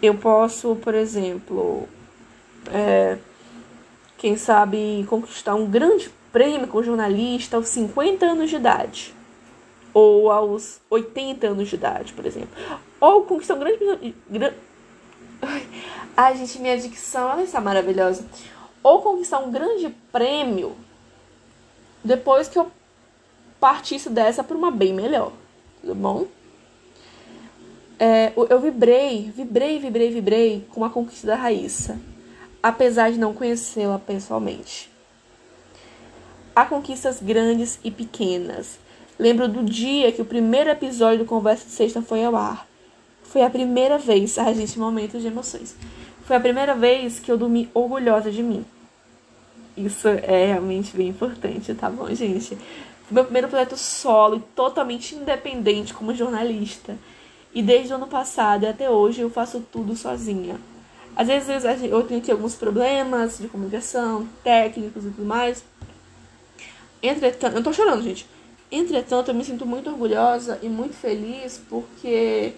Eu 0.01 0.15
posso, 0.15 0.75
por 0.75 0.93
exemplo, 0.93 1.87
é, 2.73 3.17
quem 4.17 4.37
sabe 4.37 5.05
conquistar 5.09 5.55
um 5.55 5.69
grande 5.69 6.09
prêmio 6.31 6.67
como 6.67 6.83
jornalista 6.83 7.57
aos 7.57 7.67
50 7.69 8.25
anos 8.25 8.49
de 8.49 8.55
idade. 8.55 9.13
Ou 9.93 10.29
aos 10.31 10.81
80 10.89 11.47
anos 11.47 11.69
de 11.69 11.75
idade, 11.75 12.13
por 12.13 12.25
exemplo. 12.25 12.49
Ou 12.99 13.23
conquistar 13.23 13.55
um 13.55 13.59
grande. 13.59 14.15
Ai, 16.17 16.37
gente, 16.37 16.59
minha 16.59 16.77
dicção, 16.77 17.31
ela 17.31 17.43
está 17.43 17.61
maravilhosa. 17.61 18.25
Ou 18.83 19.01
conquistar 19.01 19.39
um 19.39 19.51
grande 19.51 19.89
prêmio 20.11 20.75
depois 22.03 22.47
que 22.47 22.59
eu 22.59 22.71
partisse 23.59 24.09
dessa 24.09 24.43
para 24.43 24.55
uma 24.55 24.69
bem 24.69 24.93
melhor. 24.93 25.31
Tudo 25.81 25.95
bom? 25.95 26.27
É, 27.97 28.33
eu 28.35 28.59
vibrei, 28.59 29.31
vibrei, 29.35 29.79
vibrei, 29.79 30.11
vibrei 30.11 30.67
com 30.71 30.83
a 30.83 30.89
conquista 30.89 31.27
da 31.27 31.35
Raíssa, 31.35 31.97
apesar 32.67 33.11
de 33.11 33.19
não 33.19 33.31
conhecê-la 33.31 33.99
pessoalmente. 33.99 34.89
Há 36.55 36.65
conquistas 36.65 37.21
grandes 37.21 37.79
e 37.83 37.91
pequenas. 37.91 38.79
Lembro 39.19 39.47
do 39.47 39.63
dia 39.63 40.11
que 40.11 40.19
o 40.19 40.25
primeiro 40.25 40.71
episódio 40.71 41.19
do 41.19 41.25
Conversa 41.25 41.65
de 41.65 41.71
Sexta 41.73 42.01
foi 42.01 42.25
ao 42.25 42.35
ar. 42.35 42.67
Foi 43.21 43.43
a 43.43 43.51
primeira 43.51 43.99
vez, 43.99 44.39
a 44.39 44.51
gente, 44.51 44.79
momentos 44.79 45.21
de 45.21 45.27
emoções. 45.27 45.75
Foi 46.23 46.37
a 46.37 46.39
primeira 46.39 46.73
vez 46.73 47.19
que 47.19 47.31
eu 47.31 47.37
dormi 47.37 47.69
orgulhosa 47.71 48.31
de 48.31 48.41
mim. 48.41 48.65
Isso 49.77 50.07
é 50.07 50.47
realmente 50.47 50.97
bem 50.97 51.09
importante, 51.09 51.71
tá 51.75 51.87
bom, 51.87 52.11
gente? 52.15 52.55
Foi 52.55 53.11
meu 53.11 53.25
primeiro 53.25 53.47
projeto 53.47 53.77
solo 53.77 54.37
e 54.37 54.55
totalmente 54.55 55.13
independente 55.13 55.93
como 55.93 56.15
jornalista. 56.15 56.97
E 57.53 57.61
desde 57.61 57.93
o 57.93 57.97
ano 57.97 58.07
passado 58.07 58.63
e 58.63 58.67
até 58.67 58.89
hoje 58.89 59.21
eu 59.21 59.29
faço 59.29 59.63
tudo 59.71 59.95
sozinha. 59.95 60.59
Às 61.15 61.27
vezes 61.27 61.63
eu 61.83 62.03
tenho 62.03 62.19
aqui 62.19 62.31
alguns 62.31 62.55
problemas 62.55 63.37
de 63.37 63.47
comunicação, 63.47 64.27
técnicos 64.43 65.05
e 65.05 65.09
tudo 65.09 65.25
mais. 65.25 65.63
Entretanto, 67.01 67.55
eu 67.55 67.63
tô 67.63 67.71
chorando, 67.71 68.03
gente. 68.03 68.27
Entretanto, 68.71 69.29
eu 69.29 69.35
me 69.35 69.45
sinto 69.45 69.65
muito 69.65 69.89
orgulhosa 69.89 70.59
e 70.61 70.67
muito 70.67 70.95
feliz 70.95 71.61
porque 71.69 72.53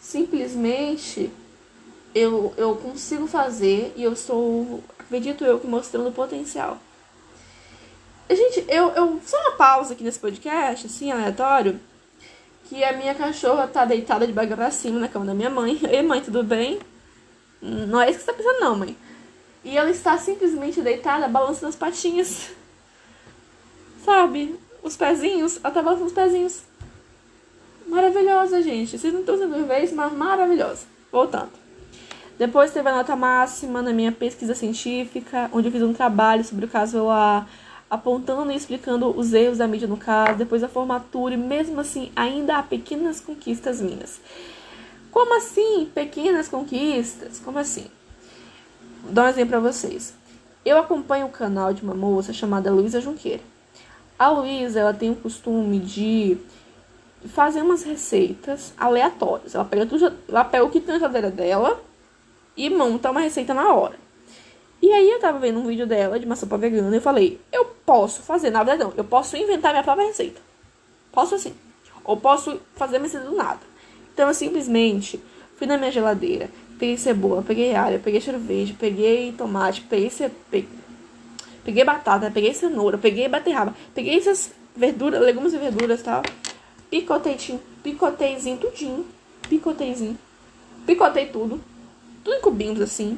simplesmente 0.00 1.30
eu, 2.14 2.52
eu 2.56 2.76
consigo 2.76 3.26
fazer 3.26 3.92
e 3.96 4.02
eu 4.02 4.12
estou, 4.12 4.82
acredito 4.98 5.44
eu, 5.44 5.58
que 5.58 5.66
mostrando 5.66 6.12
potencial. 6.12 6.78
Gente, 8.30 8.64
eu, 8.68 8.90
eu. 8.90 9.20
Só 9.24 9.40
uma 9.40 9.52
pausa 9.52 9.94
aqui 9.94 10.04
nesse 10.04 10.18
podcast, 10.18 10.86
assim, 10.86 11.10
aleatório. 11.10 11.80
Que 12.68 12.84
a 12.84 12.92
minha 12.92 13.14
cachorra 13.14 13.66
tá 13.66 13.86
deitada 13.86 14.26
de 14.26 14.32
barriga 14.32 14.54
pra 14.54 14.70
cima 14.70 15.00
na 15.00 15.08
cama 15.08 15.24
da 15.24 15.34
minha 15.34 15.48
mãe. 15.48 15.80
Ei, 15.90 16.02
mãe, 16.02 16.20
tudo 16.20 16.42
bem? 16.44 16.78
Não 17.60 18.00
é 18.00 18.10
isso 18.10 18.20
que 18.20 18.24
você 18.24 18.32
tá 18.32 18.36
pensando, 18.36 18.60
não, 18.60 18.76
mãe. 18.76 18.96
E 19.64 19.76
ela 19.76 19.90
está 19.90 20.16
simplesmente 20.16 20.80
deitada, 20.80 21.28
balançando 21.28 21.68
as 21.68 21.76
patinhas. 21.76 22.50
Sabe? 24.04 24.58
Os 24.82 24.96
pezinhos. 24.96 25.58
Ela 25.62 25.74
tá 25.74 25.82
balançando 25.82 26.06
os 26.06 26.12
pezinhos. 26.12 26.62
Maravilhosa, 27.86 28.62
gente. 28.62 28.98
Vocês 28.98 29.12
não 29.12 29.20
estão 29.20 29.36
sendo 29.36 29.66
vez, 29.66 29.92
mas 29.92 30.12
maravilhosa. 30.12 30.86
Voltando. 31.10 31.50
Depois 32.38 32.70
teve 32.70 32.88
a 32.88 32.94
nota 32.94 33.16
máxima 33.16 33.82
na 33.82 33.92
minha 33.92 34.12
pesquisa 34.12 34.54
científica, 34.54 35.50
onde 35.52 35.68
eu 35.68 35.72
fiz 35.72 35.82
um 35.82 35.92
trabalho 35.92 36.44
sobre 36.44 36.66
o 36.66 36.68
caso 36.68 37.04
lá 37.04 37.48
apontando 37.90 38.52
e 38.52 38.56
explicando 38.56 39.08
os 39.08 39.32
erros 39.32 39.58
da 39.58 39.66
mídia 39.66 39.88
no 39.88 39.96
caso, 39.96 40.38
depois 40.38 40.62
da 40.62 40.68
formatura, 40.68 41.34
e 41.34 41.38
mesmo 41.38 41.80
assim 41.80 42.12
ainda 42.14 42.58
há 42.58 42.62
pequenas 42.62 43.20
conquistas 43.20 43.80
minhas. 43.80 44.20
Como 45.18 45.36
assim, 45.36 45.90
pequenas 45.92 46.46
conquistas? 46.46 47.40
Como 47.40 47.58
assim? 47.58 47.88
Vou 49.02 49.12
dar 49.12 49.24
um 49.24 49.28
exemplo 49.28 49.50
para 49.50 49.58
vocês. 49.58 50.14
Eu 50.64 50.78
acompanho 50.78 51.26
o 51.26 51.28
canal 51.28 51.74
de 51.74 51.82
uma 51.82 51.92
moça 51.92 52.32
chamada 52.32 52.70
Luísa 52.70 53.00
Junqueira. 53.00 53.42
A 54.16 54.28
Luísa, 54.30 54.78
ela 54.78 54.94
tem 54.94 55.10
o 55.10 55.16
costume 55.16 55.80
de 55.80 56.38
fazer 57.34 57.62
umas 57.62 57.82
receitas 57.82 58.72
aleatórias. 58.78 59.56
Ela 59.56 59.64
pega, 59.64 59.86
tudo, 59.86 60.16
ela 60.28 60.44
pega 60.44 60.64
o 60.64 60.70
que 60.70 60.80
tem 60.80 60.94
na 60.94 61.00
cadeira 61.00 61.32
dela 61.32 61.82
e 62.56 62.70
monta 62.70 63.10
uma 63.10 63.18
receita 63.18 63.52
na 63.52 63.74
hora. 63.74 63.96
E 64.80 64.92
aí 64.92 65.10
eu 65.10 65.18
tava 65.18 65.40
vendo 65.40 65.58
um 65.58 65.66
vídeo 65.66 65.84
dela 65.84 66.20
de 66.20 66.26
uma 66.26 66.36
sopa 66.36 66.56
vegana 66.56 66.94
e 66.94 66.98
eu 66.98 67.02
falei, 67.02 67.40
eu 67.50 67.64
posso 67.84 68.22
fazer, 68.22 68.50
na 68.50 68.62
verdade 68.62 68.84
não, 68.84 68.92
eu 68.96 69.02
posso 69.02 69.36
inventar 69.36 69.72
minha 69.72 69.82
própria 69.82 70.06
receita. 70.06 70.40
Posso 71.10 71.34
assim. 71.34 71.56
Ou 72.04 72.16
posso 72.16 72.60
fazer 72.76 72.98
a 72.98 73.00
receita 73.00 73.26
do 73.26 73.34
nada. 73.34 73.66
Então 74.18 74.26
eu 74.26 74.34
simplesmente 74.34 75.20
fui 75.56 75.64
na 75.64 75.78
minha 75.78 75.92
geladeira, 75.92 76.50
peguei 76.76 76.96
cebola, 76.96 77.40
peguei 77.40 77.72
alho, 77.76 78.00
peguei 78.00 78.18
verde, 78.20 78.72
peguei 78.72 79.30
tomate, 79.30 79.82
peguei, 79.82 80.10
ce... 80.10 80.28
peguei 81.64 81.84
batata, 81.84 82.28
peguei 82.28 82.52
cenoura, 82.52 82.98
peguei 82.98 83.28
beterraba, 83.28 83.76
peguei 83.94 84.18
essas 84.18 84.50
verduras, 84.74 85.20
legumes 85.20 85.54
e 85.54 85.58
verduras 85.58 86.00
e 86.00 86.02
tal. 86.02 86.22
Picotei, 86.90 87.36
picoteizinho, 87.80 88.56
tudinho. 88.56 89.06
Picoteizinho. 89.48 90.18
Picotei 90.84 91.26
tudo. 91.26 91.60
Tudo 92.24 92.34
em 92.34 92.40
cubinhos 92.40 92.80
assim. 92.80 93.16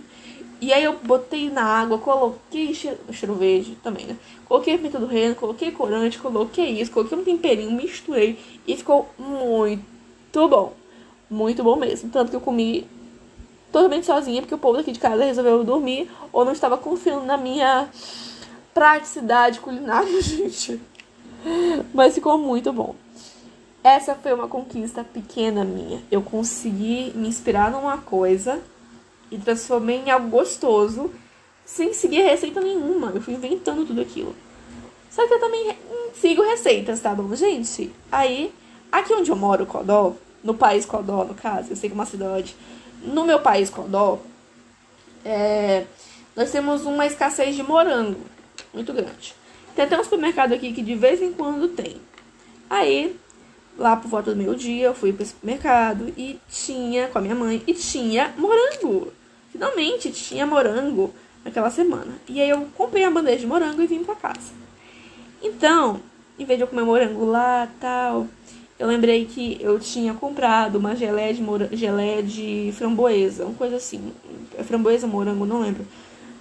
E 0.60 0.70
aí 0.70 0.84
eu 0.84 0.98
botei 1.02 1.48
na 1.48 1.64
água, 1.64 1.96
coloquei 1.96 2.74
cheiro, 2.74 2.98
cheiro 3.10 3.34
verde 3.36 3.74
também, 3.82 4.04
né? 4.04 4.18
Coloquei 4.44 4.76
pimenta 4.76 4.98
do 4.98 5.06
reino, 5.06 5.34
coloquei 5.34 5.70
corante, 5.70 6.18
coloquei 6.18 6.78
isso, 6.78 6.90
coloquei 6.90 7.16
um 7.16 7.24
temperinho, 7.24 7.72
misturei 7.72 8.38
e 8.66 8.76
ficou 8.76 9.08
muito 9.18 10.46
bom. 10.46 10.78
Muito 11.30 11.62
bom 11.62 11.76
mesmo. 11.76 12.10
Tanto 12.10 12.30
que 12.30 12.36
eu 12.36 12.40
comi 12.40 12.86
totalmente 13.70 14.06
sozinha, 14.06 14.42
porque 14.42 14.54
o 14.54 14.58
povo 14.58 14.78
daqui 14.78 14.90
de 14.90 14.98
casa 14.98 15.24
resolveu 15.24 15.62
dormir 15.62 16.10
ou 16.32 16.44
não 16.44 16.52
estava 16.52 16.76
confiando 16.76 17.24
na 17.24 17.36
minha 17.36 17.88
praticidade 18.74 19.60
culinária, 19.60 20.10
gente. 20.20 20.80
Mas 21.94 22.14
ficou 22.14 22.36
muito 22.36 22.72
bom. 22.72 22.94
Essa 23.82 24.14
foi 24.14 24.34
uma 24.34 24.48
conquista 24.48 25.02
pequena 25.02 25.64
minha. 25.64 26.02
Eu 26.10 26.20
consegui 26.20 27.12
me 27.14 27.28
inspirar 27.28 27.70
numa 27.70 27.96
coisa 27.96 28.60
e 29.30 29.38
transformei 29.38 30.02
em 30.04 30.10
algo 30.10 30.28
gostoso 30.28 31.10
sem 31.64 31.94
seguir 31.94 32.22
receita 32.22 32.60
nenhuma. 32.60 33.10
Eu 33.14 33.22
fui 33.22 33.34
inventando 33.34 33.86
tudo 33.86 34.00
aquilo. 34.00 34.34
Só 35.10 35.26
que 35.26 35.32
eu 35.32 35.40
também 35.40 35.76
sigo 36.14 36.42
receitas, 36.42 37.00
tá 37.00 37.14
bom, 37.14 37.34
gente? 37.34 37.90
Aí, 38.12 38.52
aqui 38.92 39.14
onde 39.14 39.30
eu 39.30 39.36
moro, 39.36 39.64
Codó, 39.64 40.14
no 40.42 40.54
país 40.54 40.84
Codó, 40.84 41.24
no 41.24 41.34
caso, 41.34 41.70
eu 41.70 41.76
sei 41.76 41.88
que 41.88 41.94
é 41.94 41.98
uma 41.98 42.06
cidade. 42.06 42.56
No 43.02 43.24
meu 43.24 43.40
país 43.40 43.70
Codó, 43.70 44.18
é, 45.24 45.84
nós 46.36 46.50
temos 46.50 46.84
uma 46.84 47.06
escassez 47.06 47.54
de 47.54 47.62
morango 47.62 48.20
muito 48.72 48.92
grande. 48.92 49.34
Tem 49.74 49.84
até 49.84 49.98
um 49.98 50.04
supermercado 50.04 50.52
aqui 50.52 50.72
que 50.72 50.82
de 50.82 50.94
vez 50.94 51.20
em 51.20 51.32
quando 51.32 51.68
tem. 51.68 51.96
Aí, 52.68 53.16
lá 53.76 53.96
por 53.96 54.08
volta 54.08 54.30
do 54.30 54.36
meio-dia, 54.36 54.86
eu 54.86 54.94
fui 54.94 55.12
pro 55.12 55.24
supermercado 55.24 56.12
e 56.16 56.38
tinha, 56.50 57.08
com 57.08 57.18
a 57.18 57.20
minha 57.20 57.34
mãe, 57.34 57.62
e 57.66 57.74
tinha 57.74 58.32
morango. 58.36 59.12
Finalmente 59.52 60.12
tinha 60.12 60.46
morango 60.46 61.12
naquela 61.44 61.70
semana. 61.70 62.12
E 62.28 62.40
aí 62.40 62.48
eu 62.48 62.68
comprei 62.76 63.04
a 63.04 63.10
bandeja 63.10 63.38
de 63.38 63.46
morango 63.46 63.82
e 63.82 63.86
vim 63.86 64.04
pra 64.04 64.14
casa. 64.14 64.52
Então, 65.42 66.00
em 66.38 66.44
vez 66.44 66.58
de 66.58 66.64
eu 66.64 66.68
comer 66.68 66.84
morango 66.84 67.24
lá 67.24 67.68
tal, 67.80 68.26
eu 68.80 68.86
lembrei 68.86 69.26
que 69.26 69.58
eu 69.60 69.78
tinha 69.78 70.14
comprado 70.14 70.76
uma 70.76 70.96
geleia 70.96 71.34
de, 71.34 71.42
mora 71.42 71.68
geleia 71.70 72.22
de 72.22 72.72
framboesa, 72.78 73.44
uma 73.44 73.54
coisa 73.54 73.76
assim. 73.76 74.10
É 74.56 74.62
framboesa, 74.62 75.06
morango, 75.06 75.44
não 75.44 75.60
lembro. 75.60 75.86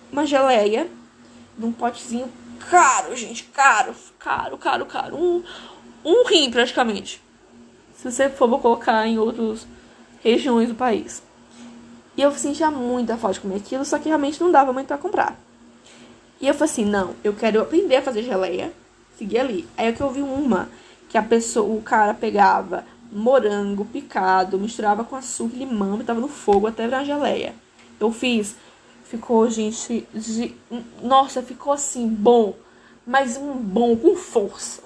Uma 0.09 0.25
geleia 0.25 0.87
num 1.57 1.73
potezinho 1.73 2.29
caro, 2.69 3.13
gente, 3.13 3.43
caro, 3.43 3.93
caro, 4.17 4.57
caro, 4.57 4.85
caro. 4.85 5.17
Um, 5.17 5.43
um 6.05 6.25
rim 6.25 6.49
praticamente. 6.49 7.21
Se 7.97 8.09
você 8.09 8.29
for 8.29 8.57
colocar 8.61 9.05
em 9.05 9.19
outras 9.19 9.67
regiões 10.23 10.69
do 10.69 10.75
país. 10.75 11.21
E 12.15 12.21
eu 12.21 12.31
sentia 12.31 12.71
muita 12.71 13.17
falta 13.17 13.33
de 13.33 13.41
comer 13.41 13.57
aquilo, 13.57 13.83
só 13.83 13.99
que 13.99 14.07
realmente 14.07 14.39
não 14.39 14.49
dava 14.49 14.71
muito 14.71 14.87
para 14.87 14.97
comprar. 14.97 15.37
E 16.39 16.47
eu 16.47 16.53
falei 16.53 16.71
assim, 16.71 16.85
não, 16.85 17.15
eu 17.21 17.33
quero 17.33 17.61
aprender 17.61 17.97
a 17.97 18.01
fazer 18.01 18.23
geleia. 18.23 18.71
Segui 19.17 19.37
ali. 19.37 19.67
Aí 19.77 19.87
é 19.87 19.91
que 19.91 19.99
eu 19.99 20.09
vi 20.09 20.21
uma 20.21 20.69
que 21.09 21.17
a 21.17 21.23
pessoa, 21.23 21.75
o 21.75 21.81
cara 21.81 22.13
pegava 22.13 22.85
morango 23.11 23.83
picado, 23.85 24.59
misturava 24.59 25.03
com 25.03 25.15
açúcar 25.15 25.55
e 25.55 25.59
limão 25.59 25.99
e 25.99 26.03
tava 26.03 26.21
no 26.21 26.27
fogo 26.27 26.67
até 26.67 26.85
virar 26.85 27.03
geleia. 27.03 27.55
Eu 27.99 28.11
fiz, 28.11 28.55
ficou, 29.03 29.49
gente, 29.49 30.07
de, 30.13 30.55
nossa, 31.01 31.41
ficou 31.41 31.73
assim 31.73 32.07
bom, 32.07 32.53
mas 33.05 33.35
um 33.35 33.53
bom 33.53 33.97
com 33.97 34.15
força, 34.15 34.83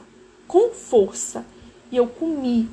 com 0.47 0.69
força. 0.69 1.45
E 1.91 1.97
eu 1.97 2.07
comi 2.07 2.69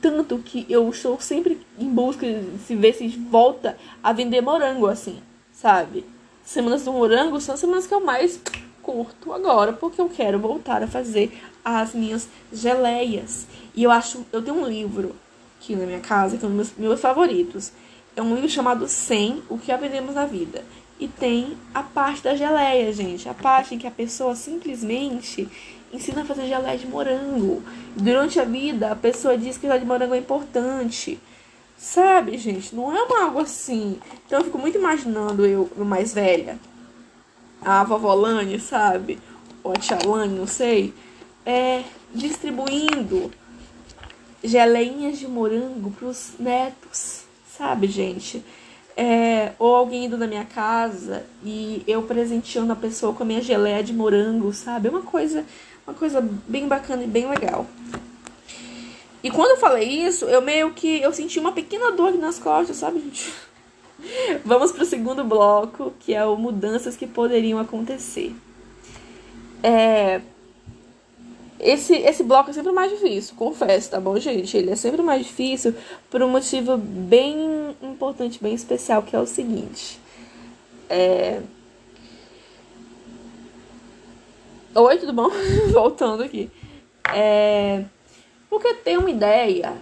tanto 0.00 0.38
que 0.38 0.66
eu 0.68 0.88
estou 0.88 1.20
sempre 1.20 1.60
em 1.78 1.88
busca 1.88 2.26
de 2.26 2.58
se 2.64 2.74
ver 2.74 2.94
se 2.94 3.06
volta 3.08 3.76
a 4.02 4.12
vender 4.12 4.40
morango 4.40 4.86
assim, 4.86 5.20
sabe? 5.52 6.04
Semanas 6.44 6.84
do 6.84 6.92
morango 6.92 7.40
são 7.40 7.54
as 7.54 7.60
semanas 7.60 7.86
que 7.86 7.94
eu 7.94 8.00
mais 8.00 8.40
curto 8.86 9.32
agora, 9.32 9.72
porque 9.72 10.00
eu 10.00 10.08
quero 10.08 10.38
voltar 10.38 10.80
a 10.80 10.86
fazer 10.86 11.36
as 11.64 11.92
minhas 11.92 12.28
geleias. 12.52 13.44
E 13.74 13.82
eu 13.82 13.90
acho, 13.90 14.24
eu 14.32 14.40
tenho 14.40 14.56
um 14.56 14.64
livro 14.64 15.16
aqui 15.58 15.74
na 15.74 15.84
minha 15.84 15.98
casa, 15.98 16.38
que 16.38 16.44
é 16.44 16.48
um 16.48 16.56
dos 16.56 16.72
meus, 16.78 17.00
favoritos. 17.00 17.72
É 18.14 18.22
um 18.22 18.32
livro 18.32 18.48
chamado 18.48 18.86
100, 18.86 19.42
O 19.50 19.58
que 19.58 19.72
aprendemos 19.72 20.14
na 20.14 20.24
vida. 20.24 20.64
E 21.00 21.08
tem 21.08 21.58
a 21.74 21.82
parte 21.82 22.22
da 22.22 22.36
geleia, 22.36 22.92
gente. 22.92 23.28
A 23.28 23.34
parte 23.34 23.74
em 23.74 23.78
que 23.78 23.88
a 23.88 23.90
pessoa 23.90 24.36
simplesmente 24.36 25.48
ensina 25.92 26.22
a 26.22 26.24
fazer 26.24 26.46
geleia 26.46 26.78
de 26.78 26.86
morango. 26.86 27.62
Durante 27.96 28.38
a 28.38 28.44
vida, 28.44 28.92
a 28.92 28.96
pessoa 28.96 29.36
diz 29.36 29.56
que 29.56 29.62
geleia 29.62 29.80
de 29.80 29.86
morango 29.86 30.14
é 30.14 30.18
importante. 30.18 31.18
Sabe, 31.76 32.38
gente? 32.38 32.74
Não 32.74 32.96
é 32.96 33.02
uma 33.02 33.24
algo 33.24 33.40
assim. 33.40 33.98
Então 34.24 34.38
eu 34.38 34.44
fico 34.44 34.58
muito 34.58 34.78
imaginando 34.78 35.44
eu, 35.44 35.68
mais 35.76 36.14
velha, 36.14 36.58
a 37.60 37.84
vovó 37.84 38.14
Lani, 38.14 38.58
sabe? 38.60 39.18
Ou 39.62 39.72
a 39.72 39.76
tia 39.76 39.98
Lani, 40.04 40.38
não 40.38 40.46
sei. 40.46 40.94
É, 41.44 41.82
distribuindo 42.14 43.30
geleinhas 44.42 45.18
de 45.18 45.26
morango 45.26 45.90
pros 45.90 46.32
netos. 46.38 47.22
Sabe, 47.56 47.86
gente? 47.86 48.44
É, 48.96 49.52
ou 49.58 49.74
alguém 49.74 50.06
indo 50.06 50.16
na 50.16 50.26
minha 50.26 50.44
casa 50.44 51.24
e 51.44 51.82
eu 51.86 52.02
presenteando 52.02 52.72
a 52.72 52.76
pessoa 52.76 53.12
com 53.12 53.22
a 53.22 53.26
minha 53.26 53.42
geleia 53.42 53.82
de 53.82 53.92
morango, 53.92 54.52
sabe? 54.52 54.88
É 54.88 54.90
uma 54.90 55.02
coisa 55.02 55.44
uma 55.86 55.94
coisa 55.94 56.20
bem 56.20 56.66
bacana 56.66 57.04
e 57.04 57.06
bem 57.06 57.28
legal. 57.28 57.66
E 59.22 59.30
quando 59.30 59.50
eu 59.50 59.56
falei 59.56 59.88
isso, 59.88 60.24
eu 60.26 60.42
meio 60.42 60.72
que 60.72 61.00
eu 61.00 61.12
senti 61.12 61.38
uma 61.38 61.52
pequena 61.52 61.92
dor 61.92 62.12
nas 62.14 62.38
costas, 62.38 62.76
sabe, 62.76 63.00
gente? 63.00 63.32
Vamos 64.44 64.72
pro 64.72 64.84
segundo 64.84 65.24
bloco, 65.24 65.92
que 66.00 66.14
é 66.14 66.24
o 66.24 66.36
mudanças 66.36 66.96
que 66.96 67.06
poderiam 67.06 67.58
acontecer. 67.58 68.34
É... 69.62 70.20
esse, 71.58 71.94
esse 71.94 72.22
bloco 72.22 72.50
é 72.50 72.52
sempre 72.52 72.70
mais 72.72 72.92
difícil, 72.92 73.34
confesso, 73.36 73.90
tá 73.90 73.98
bom, 73.98 74.18
gente? 74.18 74.56
Ele 74.56 74.70
é 74.70 74.76
sempre 74.76 75.02
mais 75.02 75.26
difícil 75.26 75.74
por 76.10 76.22
um 76.22 76.28
motivo 76.28 76.76
bem 76.76 77.74
importante, 77.82 78.42
bem 78.42 78.54
especial, 78.54 79.02
que 79.02 79.16
é 79.16 79.18
o 79.18 79.26
seguinte. 79.26 79.98
É... 80.88 81.40
Oi, 84.74 84.98
tudo 84.98 85.12
bom? 85.12 85.30
Voltando 85.72 86.22
aqui. 86.22 86.50
É... 87.14 87.84
Porque 88.50 88.74
ter 88.74 88.98
uma 88.98 89.10
ideia 89.10 89.74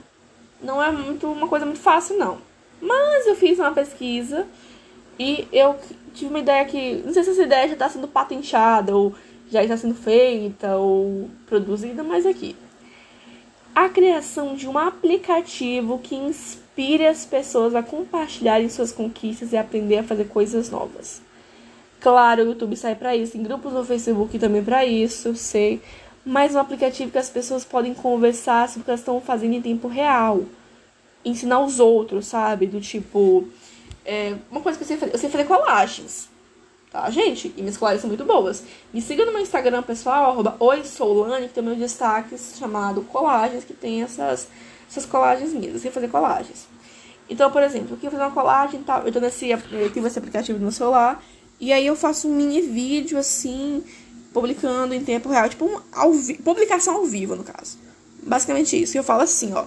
não 0.62 0.82
é 0.82 0.90
muito 0.90 1.26
uma 1.26 1.48
coisa 1.48 1.66
muito 1.66 1.80
fácil, 1.80 2.16
não. 2.16 2.38
Mas 2.84 3.26
eu 3.26 3.34
fiz 3.34 3.58
uma 3.58 3.72
pesquisa 3.72 4.46
e 5.18 5.48
eu 5.50 5.76
tive 6.12 6.30
uma 6.30 6.40
ideia 6.40 6.64
que. 6.66 7.02
Não 7.04 7.12
sei 7.14 7.24
se 7.24 7.30
essa 7.30 7.42
ideia 7.42 7.68
já 7.68 7.72
está 7.72 7.88
sendo 7.88 8.06
patenteada 8.06 8.94
ou 8.94 9.14
já 9.50 9.62
está 9.62 9.76
sendo 9.76 9.94
feita 9.94 10.76
ou 10.76 11.30
produzida, 11.46 12.02
mas 12.02 12.26
aqui. 12.26 12.54
A 13.74 13.88
criação 13.88 14.54
de 14.54 14.68
um 14.68 14.78
aplicativo 14.78 15.98
que 15.98 16.14
inspire 16.14 17.06
as 17.06 17.24
pessoas 17.24 17.74
a 17.74 17.82
compartilharem 17.82 18.68
suas 18.68 18.92
conquistas 18.92 19.52
e 19.52 19.56
aprender 19.56 19.98
a 19.98 20.02
fazer 20.04 20.28
coisas 20.28 20.70
novas. 20.70 21.22
Claro, 22.00 22.42
o 22.42 22.46
YouTube 22.48 22.76
sai 22.76 22.94
para 22.94 23.16
isso, 23.16 23.32
tem 23.32 23.42
grupos 23.42 23.72
no 23.72 23.84
Facebook 23.84 24.38
também 24.38 24.62
para 24.62 24.84
isso, 24.84 25.34
sei. 25.34 25.80
Mas 26.24 26.54
um 26.54 26.58
aplicativo 26.58 27.10
que 27.10 27.18
as 27.18 27.30
pessoas 27.30 27.64
podem 27.64 27.94
conversar 27.94 28.68
sobre 28.68 28.82
o 28.82 28.84
que 28.84 28.90
elas 28.90 29.00
estão 29.00 29.20
fazendo 29.20 29.54
em 29.54 29.62
tempo 29.62 29.88
real. 29.88 30.42
Ensinar 31.24 31.60
os 31.60 31.80
outros, 31.80 32.26
sabe? 32.26 32.66
Do 32.66 32.80
tipo. 32.80 33.48
É, 34.04 34.36
uma 34.50 34.60
coisa 34.60 34.76
que 34.76 34.84
eu 34.84 34.88
sei 34.88 34.96
fazer, 34.96 35.14
eu 35.14 35.18
sei 35.18 35.30
fazer 35.30 35.44
colagens 35.44 36.28
tá, 36.94 37.10
gente? 37.10 37.52
E 37.56 37.60
minhas 37.60 37.76
colagens 37.76 38.02
são 38.02 38.08
muito 38.08 38.24
boas. 38.24 38.62
Me 38.92 39.02
siga 39.02 39.26
no 39.26 39.32
meu 39.32 39.40
Instagram 39.40 39.82
pessoal, 39.82 40.30
arroba 40.30 40.54
oisolane, 40.60 41.48
que 41.48 41.54
tem 41.54 41.64
meus 41.64 41.76
destaques 41.76 42.54
chamado 42.56 43.02
colagens, 43.02 43.64
que 43.64 43.74
tem 43.74 44.04
essas, 44.04 44.46
essas 44.88 45.04
colagens 45.04 45.52
minhas. 45.52 45.74
Eu 45.74 45.80
sei 45.80 45.90
fazer 45.90 46.06
colagens. 46.06 46.68
Então, 47.28 47.50
por 47.50 47.64
exemplo, 47.64 47.88
eu 47.90 47.96
queria 47.96 48.12
fazer 48.12 48.22
uma 48.22 48.30
colagem 48.30 48.80
e 48.80 48.84
tal. 48.84 49.02
Eu 49.04 49.12
tô 49.12 49.18
nesse, 49.18 49.50
eu 49.50 49.90
tive 49.92 50.06
esse 50.06 50.20
aplicativo 50.20 50.56
no 50.60 50.70
celular. 50.70 51.20
E 51.58 51.72
aí 51.72 51.84
eu 51.84 51.96
faço 51.96 52.28
um 52.28 52.32
mini 52.32 52.60
vídeo 52.60 53.18
assim, 53.18 53.82
publicando 54.32 54.94
em 54.94 55.02
tempo 55.02 55.28
real, 55.28 55.48
tipo 55.48 55.64
um 55.64 55.80
ao 55.92 56.12
publicação 56.44 56.94
ao 56.94 57.04
vivo, 57.04 57.34
no 57.34 57.42
caso. 57.42 57.76
Basicamente 58.22 58.80
isso. 58.80 58.96
E 58.96 58.98
eu 58.98 59.04
falo 59.04 59.22
assim, 59.22 59.52
ó. 59.52 59.64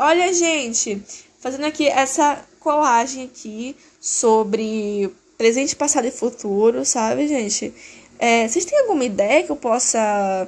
Olha, 0.00 0.32
gente, 0.32 1.02
fazendo 1.40 1.64
aqui 1.66 1.88
essa 1.88 2.40
colagem 2.60 3.24
aqui 3.24 3.74
sobre 4.00 5.12
presente, 5.36 5.74
passado 5.74 6.06
e 6.06 6.12
futuro, 6.12 6.84
sabe, 6.84 7.26
gente? 7.26 7.74
É, 8.16 8.46
vocês 8.46 8.64
têm 8.64 8.78
alguma 8.78 9.04
ideia 9.04 9.42
que 9.42 9.50
eu 9.50 9.56
possa 9.56 10.46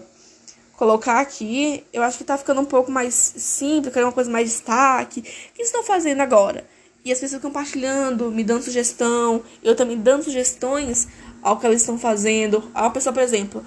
colocar 0.77 1.19
aqui? 1.19 1.85
Eu 1.93 2.01
acho 2.05 2.17
que 2.17 2.23
tá 2.23 2.39
ficando 2.39 2.61
um 2.61 2.65
pouco 2.65 2.93
mais 2.93 3.13
simples, 3.13 3.93
quero 3.93 4.07
uma 4.07 4.13
coisa 4.13 4.31
mais 4.31 4.49
destaque. 4.49 5.19
O 5.19 5.23
que 5.25 5.57
vocês 5.57 5.67
estão 5.67 5.83
fazendo 5.83 6.21
agora? 6.21 6.65
E 7.05 7.11
as 7.11 7.19
pessoas 7.19 7.43
compartilhando, 7.43 8.31
me 8.31 8.45
dando 8.45 8.63
sugestão, 8.63 9.43
eu 9.65 9.75
também 9.75 9.99
dando 9.99 10.23
sugestões 10.23 11.09
ao 11.43 11.59
que 11.59 11.67
elas 11.67 11.81
estão 11.81 11.99
fazendo. 11.99 12.71
A 12.73 12.83
uma 12.83 12.93
pessoa, 12.93 13.13
por 13.13 13.23
exemplo, 13.23 13.65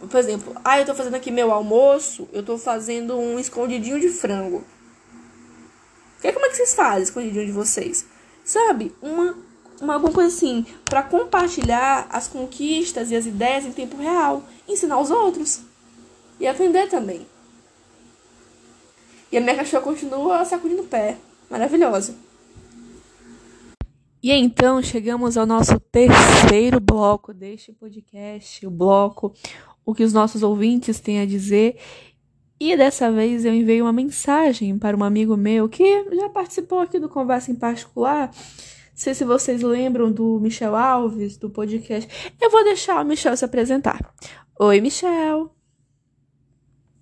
por 0.00 0.18
exemplo, 0.18 0.52
ah, 0.64 0.80
eu 0.80 0.84
tô 0.84 0.96
fazendo 0.96 1.14
aqui 1.14 1.30
meu 1.30 1.52
almoço, 1.52 2.28
eu 2.32 2.42
tô 2.42 2.58
fazendo 2.58 3.16
um 3.16 3.38
escondidinho 3.38 4.00
de 4.00 4.08
frango. 4.08 4.64
Que, 6.26 6.32
como 6.34 6.46
é 6.46 6.48
que 6.50 6.56
vocês 6.56 6.74
fazem 6.74 7.02
escondidinho 7.02 7.46
de 7.46 7.52
vocês? 7.52 8.06
Sabe? 8.44 8.94
Uma 9.02 9.36
uma, 9.80 9.94
alguma 9.94 10.12
coisa 10.12 10.34
assim, 10.34 10.64
para 10.84 11.02
compartilhar 11.02 12.06
as 12.10 12.28
conquistas 12.28 13.10
e 13.10 13.16
as 13.16 13.26
ideias 13.26 13.64
em 13.64 13.72
tempo 13.72 13.96
real, 13.96 14.42
ensinar 14.68 14.98
os 14.98 15.10
outros 15.10 15.62
e 16.40 16.46
aprender 16.46 16.88
também. 16.88 17.26
E 19.30 19.36
a 19.36 19.40
minha 19.40 19.56
cachorra 19.56 19.82
continua 19.82 20.44
sacudindo 20.44 20.82
o 20.82 20.86
pé. 20.86 21.18
Maravilhosa. 21.50 22.14
E 24.22 24.32
então 24.32 24.82
chegamos 24.82 25.36
ao 25.36 25.46
nosso 25.46 25.78
terceiro 25.78 26.80
bloco 26.80 27.32
deste 27.32 27.72
podcast, 27.72 28.66
o 28.66 28.70
bloco 28.70 29.32
O 29.84 29.94
que 29.94 30.02
os 30.02 30.12
nossos 30.12 30.42
ouvintes 30.42 30.98
têm 30.98 31.20
a 31.20 31.26
dizer. 31.26 31.76
E 32.58 32.76
dessa 32.76 33.12
vez 33.12 33.44
eu 33.44 33.54
enviei 33.54 33.82
uma 33.82 33.92
mensagem 33.92 34.78
para 34.78 34.96
um 34.96 35.04
amigo 35.04 35.36
meu 35.36 35.68
que 35.68 36.04
já 36.14 36.28
participou 36.30 36.80
aqui 36.80 36.98
do 36.98 37.08
Conversa 37.08 37.50
em 37.50 37.54
Particular 37.54 38.30
sei 38.96 39.14
se 39.14 39.26
vocês 39.26 39.60
lembram 39.60 40.10
do 40.10 40.40
Michel 40.40 40.74
Alves, 40.74 41.36
do 41.36 41.50
podcast. 41.50 42.34
Eu 42.40 42.50
vou 42.50 42.64
deixar 42.64 43.02
o 43.02 43.04
Michel 43.04 43.36
se 43.36 43.44
apresentar. 43.44 44.00
Oi, 44.58 44.80
Michel. 44.80 45.54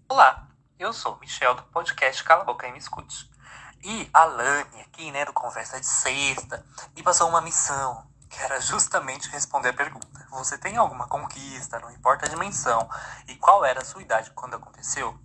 Olá, 0.08 0.48
eu 0.76 0.92
sou 0.92 1.14
o 1.14 1.20
Michel 1.20 1.54
do 1.54 1.62
podcast 1.62 2.24
Cala 2.24 2.42
a 2.42 2.44
Boca 2.44 2.66
e 2.66 2.72
Me 2.72 2.78
Escute. 2.78 3.30
E 3.84 4.10
a 4.12 4.24
Lani 4.24 4.80
aqui, 4.80 5.12
né, 5.12 5.24
do 5.24 5.32
Conversa 5.32 5.78
de 5.78 5.86
Sexta, 5.86 6.66
me 6.96 7.02
passou 7.02 7.28
uma 7.28 7.40
missão, 7.40 8.04
que 8.28 8.42
era 8.42 8.60
justamente 8.60 9.28
responder 9.28 9.68
a 9.68 9.74
pergunta. 9.74 10.26
Você 10.30 10.58
tem 10.58 10.76
alguma 10.76 11.06
conquista, 11.06 11.78
não 11.78 11.92
importa 11.92 12.26
a 12.26 12.28
dimensão, 12.28 12.88
e 13.28 13.36
qual 13.36 13.64
era 13.64 13.82
a 13.82 13.84
sua 13.84 14.02
idade 14.02 14.32
quando 14.34 14.54
aconteceu? 14.54 15.16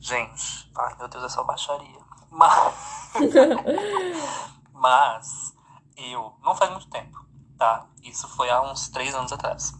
Gente, 0.00 0.72
ai 0.76 0.94
meu 0.96 1.08
Deus, 1.08 1.24
é 1.24 1.28
só 1.28 1.44
baixaria. 1.44 2.00
Mas, 2.30 3.12
mas 4.72 5.54
eu, 5.94 6.34
não 6.42 6.56
faz 6.56 6.70
muito 6.70 6.88
tempo, 6.88 7.22
tá? 7.58 7.86
Isso 8.02 8.26
foi 8.28 8.48
há 8.48 8.62
uns 8.62 8.88
três 8.88 9.14
anos 9.14 9.30
atrás. 9.30 9.74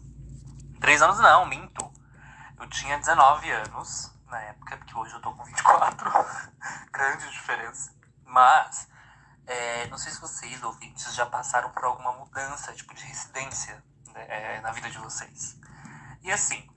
Três 0.79 1.01
anos 1.01 1.19
não, 1.19 1.47
minto. 1.47 1.91
Eu 2.59 2.69
tinha 2.69 2.99
19 2.99 3.51
anos 3.51 4.13
na 4.27 4.39
época, 4.43 4.77
porque 4.77 4.95
hoje 4.95 5.15
eu 5.15 5.23
tô 5.23 5.33
com 5.33 5.43
24. 5.43 6.11
Grande 6.93 7.31
diferença. 7.31 7.95
Mas, 8.25 8.89
é, 9.47 9.87
não 9.89 9.97
sei 9.97 10.13
se 10.13 10.21
vocês, 10.21 10.63
ouvintes, 10.63 11.15
já 11.15 11.25
passaram 11.25 11.71
por 11.71 11.85
alguma 11.85 12.13
mudança, 12.13 12.75
tipo, 12.75 12.95
de 12.95 13.05
residência 13.05 13.83
né, 14.13 14.27
é, 14.29 14.61
na 14.61 14.71
vida 14.73 14.91
de 14.91 14.99
vocês. 14.99 15.59
E 16.23 16.31
assim, 16.31 16.70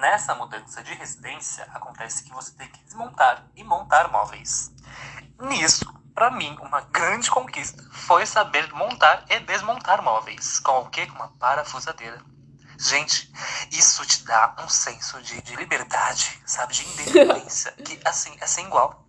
nessa 0.00 0.34
mudança 0.34 0.82
de 0.82 0.94
residência, 0.94 1.64
acontece 1.74 2.24
que 2.24 2.32
você 2.32 2.52
tem 2.52 2.68
que 2.68 2.82
desmontar 2.84 3.46
e 3.54 3.62
montar 3.62 4.10
móveis. 4.10 4.72
Nisso, 5.38 5.84
para 6.14 6.30
mim, 6.30 6.56
uma 6.60 6.80
grande 6.80 7.30
conquista 7.30 7.82
foi 7.92 8.24
saber 8.26 8.72
montar 8.72 9.24
e 9.28 9.38
desmontar 9.40 10.02
móveis. 10.02 10.58
Com 10.60 10.80
o 10.80 10.90
quê? 10.90 11.06
Com 11.06 11.16
uma 11.16 11.28
parafusadeira. 11.38 12.24
Gente, 12.78 13.30
isso 13.70 14.04
te 14.06 14.24
dá 14.24 14.56
um 14.58 14.68
senso 14.68 15.20
de, 15.22 15.40
de 15.42 15.54
liberdade, 15.54 16.42
sabe? 16.46 16.72
De 16.72 16.88
independência, 16.88 17.72
que, 17.84 18.00
assim, 18.04 18.34
é 18.40 18.46
sem 18.46 18.66
igual. 18.66 19.06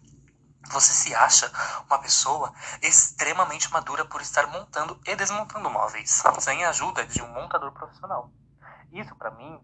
Você 0.72 0.94
se 0.94 1.16
acha 1.16 1.52
uma 1.90 2.00
pessoa 2.00 2.54
extremamente 2.82 3.72
madura 3.72 4.06
por 4.06 4.22
estar 4.22 4.48
montando 4.48 5.00
e 5.06 5.16
desmontando 5.16 5.70
móveis, 5.70 6.22
sem 6.40 6.66
a 6.66 6.70
ajuda 6.70 7.06
de 7.06 7.22
um 7.22 7.28
montador 7.30 7.72
profissional. 7.72 8.30
Isso, 8.92 9.16
para 9.16 9.32
mim, 9.32 9.60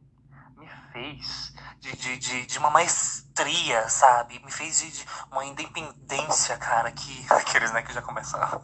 me 0.68 0.92
fez 0.92 1.54
de, 1.80 1.96
de, 1.96 2.18
de, 2.18 2.46
de, 2.46 2.60
uma 2.60 2.70
maestria, 2.70 3.88
sabe? 3.90 4.40
Me 4.44 4.52
fez 4.52 4.80
de, 4.80 4.92
de, 4.92 5.06
uma 5.32 5.46
independência, 5.46 6.58
cara, 6.58 6.92
que. 6.92 7.26
Aqueles, 7.32 7.72
né, 7.72 7.82
que 7.82 7.94
já 7.94 8.02
começaram. 8.02 8.62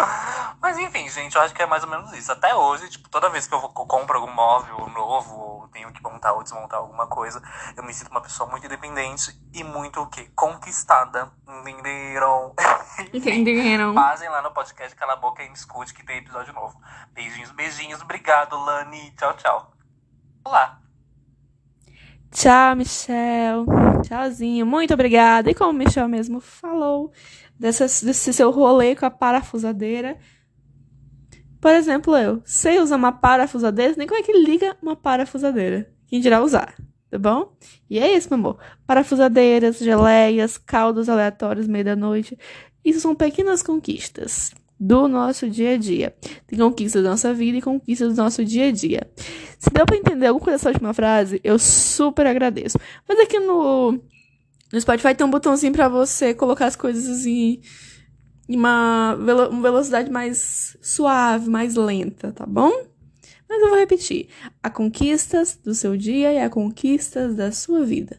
Mas 0.60 0.78
enfim, 0.78 1.08
gente, 1.08 1.36
eu 1.36 1.42
acho 1.42 1.54
que 1.54 1.62
é 1.62 1.66
mais 1.66 1.84
ou 1.84 1.90
menos 1.90 2.12
isso. 2.12 2.32
Até 2.32 2.54
hoje, 2.54 2.88
tipo, 2.88 3.08
toda 3.08 3.30
vez 3.30 3.46
que 3.46 3.54
eu, 3.54 3.60
vou, 3.60 3.72
eu 3.76 3.86
compro 3.86 4.18
algum 4.18 4.32
móvel 4.32 4.88
novo, 4.88 5.34
ou 5.36 5.68
tenho 5.68 5.92
que 5.92 6.02
montar 6.02 6.32
ou 6.32 6.42
desmontar 6.42 6.80
alguma 6.80 7.06
coisa, 7.06 7.42
eu 7.76 7.82
me 7.82 7.92
sinto 7.92 8.10
uma 8.10 8.20
pessoa 8.20 8.48
muito 8.50 8.66
independente 8.66 9.38
e 9.52 9.62
muito 9.62 10.00
o 10.00 10.06
quê? 10.06 10.30
Conquistada. 10.34 11.30
Entenderam? 11.48 12.54
Entenderam. 13.12 13.94
Fazem 13.94 14.28
lá 14.28 14.42
no 14.42 14.52
podcast 14.52 14.96
Cala 14.96 15.14
a 15.14 15.16
Boca 15.16 15.42
e 15.42 15.48
me 15.48 15.54
escute 15.54 15.92
que 15.92 16.04
tem 16.04 16.18
episódio 16.18 16.52
novo. 16.52 16.80
Beijinhos, 17.12 17.50
beijinhos. 17.52 18.02
Obrigado, 18.02 18.58
Lani. 18.58 19.10
Tchau, 19.12 19.34
tchau. 19.34 19.72
Olá. 20.44 20.85
Tchau, 22.30 22.76
Michel. 22.76 23.66
Tchauzinho. 24.02 24.66
Muito 24.66 24.94
obrigada. 24.94 25.50
E 25.50 25.54
como 25.54 25.70
o 25.70 25.72
Michel 25.72 26.08
mesmo 26.08 26.40
falou, 26.40 27.12
desse 27.58 28.32
seu 28.32 28.50
rolê 28.50 28.94
com 28.94 29.06
a 29.06 29.10
parafusadeira. 29.10 30.18
Por 31.60 31.72
exemplo, 31.72 32.16
eu 32.16 32.42
sei 32.44 32.78
usar 32.78 32.96
uma 32.96 33.12
parafusadeira, 33.12 33.94
nem 33.96 34.06
como 34.06 34.20
é 34.20 34.22
que 34.22 34.32
liga 34.32 34.76
uma 34.82 34.94
parafusadeira. 34.94 35.90
Quem 36.06 36.20
dirá 36.20 36.42
usar, 36.42 36.74
tá 37.10 37.18
bom? 37.18 37.56
E 37.90 37.98
é 37.98 38.16
isso, 38.16 38.28
meu 38.30 38.38
amor. 38.38 38.58
Parafusadeiras, 38.86 39.78
geleias, 39.78 40.58
caldos 40.58 41.08
aleatórios 41.08 41.66
meia 41.66 41.84
da 41.84 41.96
noite. 41.96 42.38
Isso 42.84 43.00
são 43.00 43.14
pequenas 43.14 43.62
conquistas 43.62 44.52
do 44.78 45.08
nosso 45.08 45.48
dia 45.48 45.74
a 45.74 45.76
dia. 45.76 46.14
Tem 46.46 46.58
conquistas 46.58 47.02
da 47.02 47.10
nossa 47.10 47.32
vida 47.32 47.58
e 47.58 47.62
conquistas 47.62 48.14
do 48.14 48.22
nosso 48.22 48.44
dia 48.44 48.68
a 48.68 48.70
dia. 48.70 49.10
Se 49.58 49.70
deu 49.70 49.86
para 49.86 49.96
entender 49.96 50.26
alguma 50.26 50.44
coisa 50.44 50.58
dessa 50.58 50.68
última 50.68 50.92
frase, 50.92 51.40
eu 51.42 51.58
super 51.58 52.26
agradeço. 52.26 52.78
Mas 53.08 53.18
aqui 53.18 53.38
no, 53.38 53.92
no 54.72 54.80
Spotify 54.80 55.14
tem 55.14 55.26
um 55.26 55.30
botãozinho 55.30 55.72
para 55.72 55.88
você 55.88 56.34
colocar 56.34 56.66
as 56.66 56.76
coisas 56.76 57.24
em, 57.24 57.60
em 58.48 58.56
uma, 58.56 59.14
uma 59.50 59.62
velocidade 59.62 60.10
mais 60.10 60.76
suave, 60.82 61.48
mais 61.48 61.74
lenta, 61.74 62.32
tá 62.32 62.44
bom? 62.44 62.70
Mas 63.48 63.62
eu 63.62 63.68
vou 63.68 63.78
repetir: 63.78 64.28
há 64.62 64.68
conquistas 64.68 65.58
do 65.64 65.74
seu 65.74 65.96
dia 65.96 66.32
e 66.32 66.38
há 66.38 66.50
conquistas 66.50 67.34
da 67.34 67.50
sua 67.50 67.84
vida. 67.84 68.18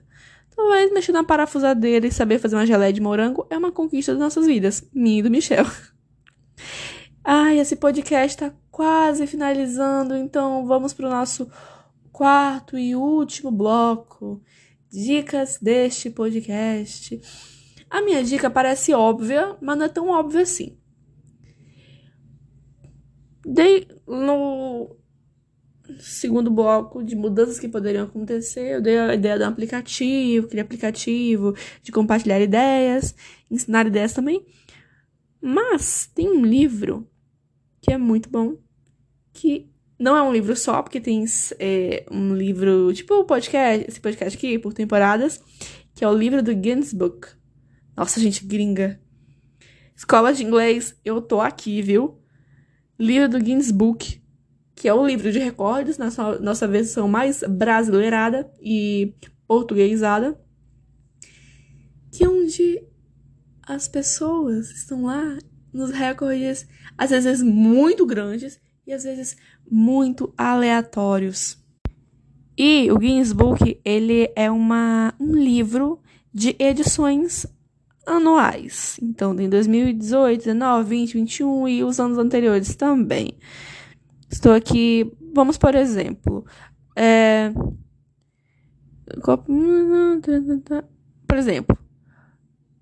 Talvez 0.56 0.92
mexer 0.92 1.12
na 1.12 1.24
parafusadeira 1.24 2.08
e 2.08 2.12
saber 2.12 2.40
fazer 2.40 2.56
uma 2.56 2.66
geleia 2.66 2.92
de 2.92 3.00
morango 3.00 3.46
é 3.48 3.58
uma 3.58 3.72
conquista 3.72 4.14
das 4.14 4.20
nossas 4.20 4.48
vidas. 4.48 4.84
Minha 4.92 5.20
e 5.20 5.22
do 5.22 5.30
Michel. 5.30 5.66
Ai, 7.24 7.60
esse 7.60 7.76
podcast 7.76 8.38
tá 8.38 8.54
quase 8.72 9.28
finalizando, 9.28 10.16
então 10.16 10.66
vamos 10.66 10.94
pro 10.94 11.10
nosso 11.10 11.50
quarto 12.12 12.78
e 12.78 12.96
último 12.96 13.52
bloco. 13.52 14.42
Dicas 14.90 15.58
deste 15.62 16.10
podcast. 16.10 17.20
A 17.90 18.02
minha 18.02 18.24
dica 18.24 18.50
parece 18.50 18.94
óbvia, 18.94 19.58
mas 19.62 19.78
não 19.78 19.86
é 19.86 19.90
tão 19.90 20.10
óbvia 20.10 20.42
assim. 20.42 20.78
Dei 23.46 23.88
no 24.08 24.96
segundo 26.00 26.52
bloco 26.52 27.04
de 27.04 27.16
mudanças 27.16 27.60
que 27.60 27.68
poderiam 27.68 28.06
acontecer, 28.06 28.76
eu 28.76 28.82
dei 28.82 28.98
a 28.98 29.14
ideia 29.14 29.38
de 29.38 29.44
um 29.44 29.48
aplicativo, 29.48 30.48
criar 30.48 30.64
aplicativo, 30.64 31.56
de 31.82 31.92
compartilhar 31.92 32.40
ideias, 32.40 33.16
ensinar 33.50 33.88
ideias 33.88 34.14
também. 34.14 34.46
Mas 35.48 36.12
tem 36.14 36.28
um 36.30 36.46
livro 36.46 37.10
que 37.80 37.94
é 37.94 37.98
muito 37.98 38.30
bom, 38.30 38.58
que 39.32 39.72
não 39.98 40.18
é 40.18 40.22
um 40.22 40.34
livro 40.34 40.54
só, 40.58 40.84
porque 40.84 41.00
tem 41.00 41.24
é, 41.58 42.06
um 42.12 42.36
livro, 42.36 42.92
tipo 42.94 43.14
o 43.14 43.24
podcast, 43.24 43.86
esse 43.88 44.02
podcast 44.02 44.38
aqui, 44.38 44.60
por 44.60 44.74
temporadas, 44.74 45.42
que 45.96 46.04
é 46.04 46.10
o 46.10 46.14
livro 46.14 46.44
do 46.44 46.54
Guinness 46.54 46.92
Book. 46.92 47.30
Nossa, 47.96 48.20
gente, 48.20 48.44
gringa. 48.46 49.00
Escola 49.96 50.34
de 50.34 50.44
inglês, 50.44 51.00
eu 51.06 51.22
tô 51.22 51.40
aqui, 51.40 51.82
viu? 51.82 52.20
Livro 53.00 53.30
do 53.30 53.40
Guinness 53.40 53.72
Book, 53.72 54.22
que 54.76 54.86
é 54.86 54.94
o 54.94 55.08
livro 55.08 55.32
de 55.32 55.40
recordes, 55.40 55.98
nossa, 55.98 56.38
nossa 56.40 56.68
versão 56.68 57.08
mais 57.08 57.42
brasileirada 57.48 58.52
e 58.62 59.16
portuguesada. 59.48 60.38
Que 62.12 62.26
é 62.26 62.28
onde 62.28 62.87
as 63.68 63.88
pessoas 63.88 64.72
estão 64.72 65.04
lá 65.04 65.38
nos 65.74 65.92
recordes, 65.92 66.66
às 66.98 67.10
vezes 67.10 67.42
muito 67.42 68.06
grandes 68.06 68.60
e 68.86 68.94
às 68.94 69.04
vezes 69.04 69.36
muito 69.70 70.34
aleatórios. 70.38 71.62
E 72.58 72.90
o 72.90 72.98
Guinness 72.98 73.34
Book, 73.34 73.80
ele 73.84 74.32
é 74.36 74.50
uma, 74.50 75.14
um 75.20 75.36
livro 75.36 76.00
de 76.34 76.56
edições 76.58 77.46
anuais. 78.06 78.98
Então, 79.04 79.36
tem 79.36 79.50
2018, 79.50 80.46
19, 80.46 80.90
20, 80.90 81.14
21 81.14 81.68
e 81.68 81.84
os 81.84 82.00
anos 82.00 82.18
anteriores 82.18 82.74
também. 82.76 83.38
Estou 84.30 84.54
aqui, 84.54 85.12
vamos 85.34 85.58
por 85.58 85.76
exemplo, 85.76 86.46
é, 86.96 87.54
por 91.28 91.38
exemplo, 91.38 91.78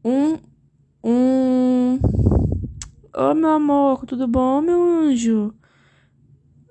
um, 0.04 0.38
um, 1.08 2.00
oh 3.14 3.36
meu 3.36 3.50
amor, 3.52 4.08
tudo 4.08 4.28
bom, 4.28 4.60
meu 4.60 4.82
anjo? 4.84 5.54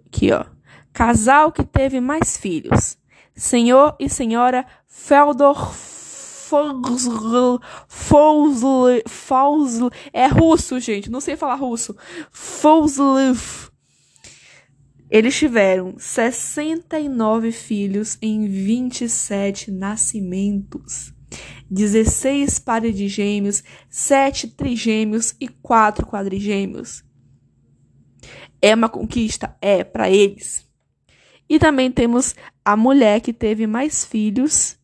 Aqui, 0.07 0.33
ó. 0.33 0.44
Casal 0.92 1.53
que 1.53 1.62
teve 1.64 2.01
mais 2.01 2.37
filhos. 2.37 2.99
Senhor 3.37 3.97
e 4.01 4.09
senhora 4.09 4.66
Feldor 4.88 5.73
Fozl, 5.73 7.61
Fozl, 9.07 9.90
é 10.12 10.27
russo, 10.27 10.79
gente, 10.79 11.11
não 11.11 11.20
sei 11.20 11.37
falar 11.37 11.55
russo. 11.55 11.97
Fozlov. 12.31 13.70
Eles 15.09 15.37
tiveram 15.37 15.94
69 15.97 17.53
filhos 17.53 18.18
em 18.20 18.49
27 18.49 19.70
nascimentos. 19.70 21.13
16 21.75 22.61
pares 22.61 22.95
de 22.95 23.09
gêmeos, 23.09 23.65
7 23.91 24.49
trigêmeos 24.49 25.35
e 25.41 25.49
4 25.49 26.07
quadrigêmeos. 26.07 27.05
É 28.63 28.75
uma 28.75 28.89
conquista? 28.89 29.57
É, 29.61 29.83
para 29.83 30.09
eles. 30.09 30.65
E 31.49 31.59
também 31.59 31.91
temos 31.91 32.37
a 32.65 32.77
mulher 32.77 33.21
que 33.21 33.33
teve 33.33 33.67
mais 33.67 34.05
filhos, 34.05 34.79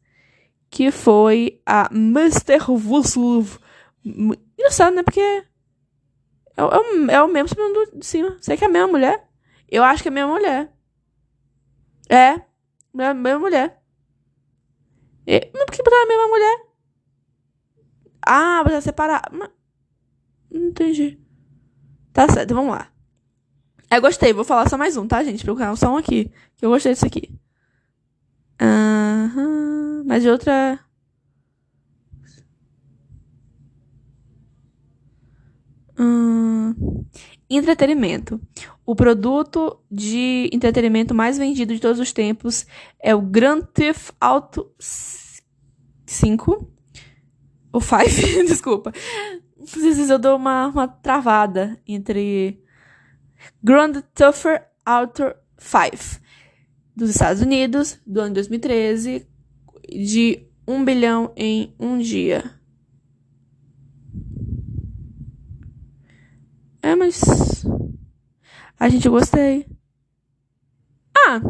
que 0.68 0.90
foi 0.90 1.62
a 1.64 1.88
Mr. 1.92 2.58
Vuslov. 2.76 3.58
Engraçado, 4.04 4.94
né? 4.96 5.04
Porque 5.04 5.20
é, 5.20 5.44
é, 6.56 7.14
é 7.14 7.22
o 7.22 7.28
mesmo 7.28 7.48
sobrenome 7.48 7.98
de 8.00 8.04
cima. 8.04 8.36
Sei 8.40 8.56
que 8.56 8.64
é 8.64 8.66
a 8.66 8.70
mesma 8.70 8.88
mulher. 8.88 9.28
Eu 9.70 9.84
acho 9.84 10.02
que 10.02 10.08
é 10.08 10.10
a 10.10 10.14
mesma 10.14 10.32
mulher. 10.32 10.72
É, 12.08 12.40
é 12.98 13.06
a 13.06 13.14
mesma 13.14 13.38
mulher. 13.38 13.80
E, 15.24 15.50
mas 15.54 15.64
por 15.66 15.72
que 15.72 15.82
a 15.82 16.06
mesma 16.06 16.26
mulher? 16.26 16.69
Ah, 18.24 18.62
você 18.64 18.80
separar. 18.80 19.22
Mas, 19.32 19.50
não 20.50 20.68
entendi. 20.68 21.18
Tá 22.12 22.28
certo, 22.28 22.54
vamos 22.54 22.72
lá. 22.72 22.90
Eu 23.92 24.00
gostei, 24.00 24.32
vou 24.32 24.44
falar 24.44 24.68
só 24.68 24.78
mais 24.78 24.96
um, 24.96 25.06
tá, 25.06 25.22
gente? 25.24 25.44
Procurar 25.44 25.74
só 25.76 25.92
um 25.92 25.96
aqui. 25.96 26.30
Que 26.56 26.64
eu 26.64 26.70
gostei 26.70 26.92
desse 26.92 27.06
aqui. 27.06 27.34
Aham. 28.60 30.04
Mas 30.06 30.22
de 30.22 30.28
outra. 30.28 30.78
Hum, 35.98 37.04
entretenimento. 37.48 38.40
O 38.86 38.94
produto 38.94 39.78
de 39.90 40.48
entretenimento 40.52 41.14
mais 41.14 41.36
vendido 41.38 41.74
de 41.74 41.80
todos 41.80 42.00
os 42.00 42.12
tempos 42.12 42.66
é 43.00 43.14
o 43.14 43.20
Grand 43.20 43.62
Theft 43.62 44.12
Auto 44.20 44.70
5. 46.06 46.79
O 47.72 47.80
5, 47.80 48.44
desculpa. 48.46 48.92
Às 49.60 49.74
vezes 49.74 50.10
eu 50.10 50.18
dou 50.18 50.36
uma, 50.36 50.68
uma 50.68 50.88
travada 50.88 51.80
entre 51.86 52.62
Grand 53.62 54.02
Theft 54.14 54.62
Auto 54.84 55.34
5 55.56 56.20
dos 56.96 57.10
Estados 57.10 57.42
Unidos 57.42 58.00
do 58.06 58.20
ano 58.20 58.34
2013 58.34 59.26
de 59.88 60.46
1 60.66 60.84
bilhão 60.84 61.32
em 61.36 61.74
um 61.78 61.98
dia. 61.98 62.58
É, 66.82 66.94
mas 66.94 67.20
a 68.78 68.88
gente 68.88 69.08
gostei. 69.08 69.66
Ah, 71.14 71.40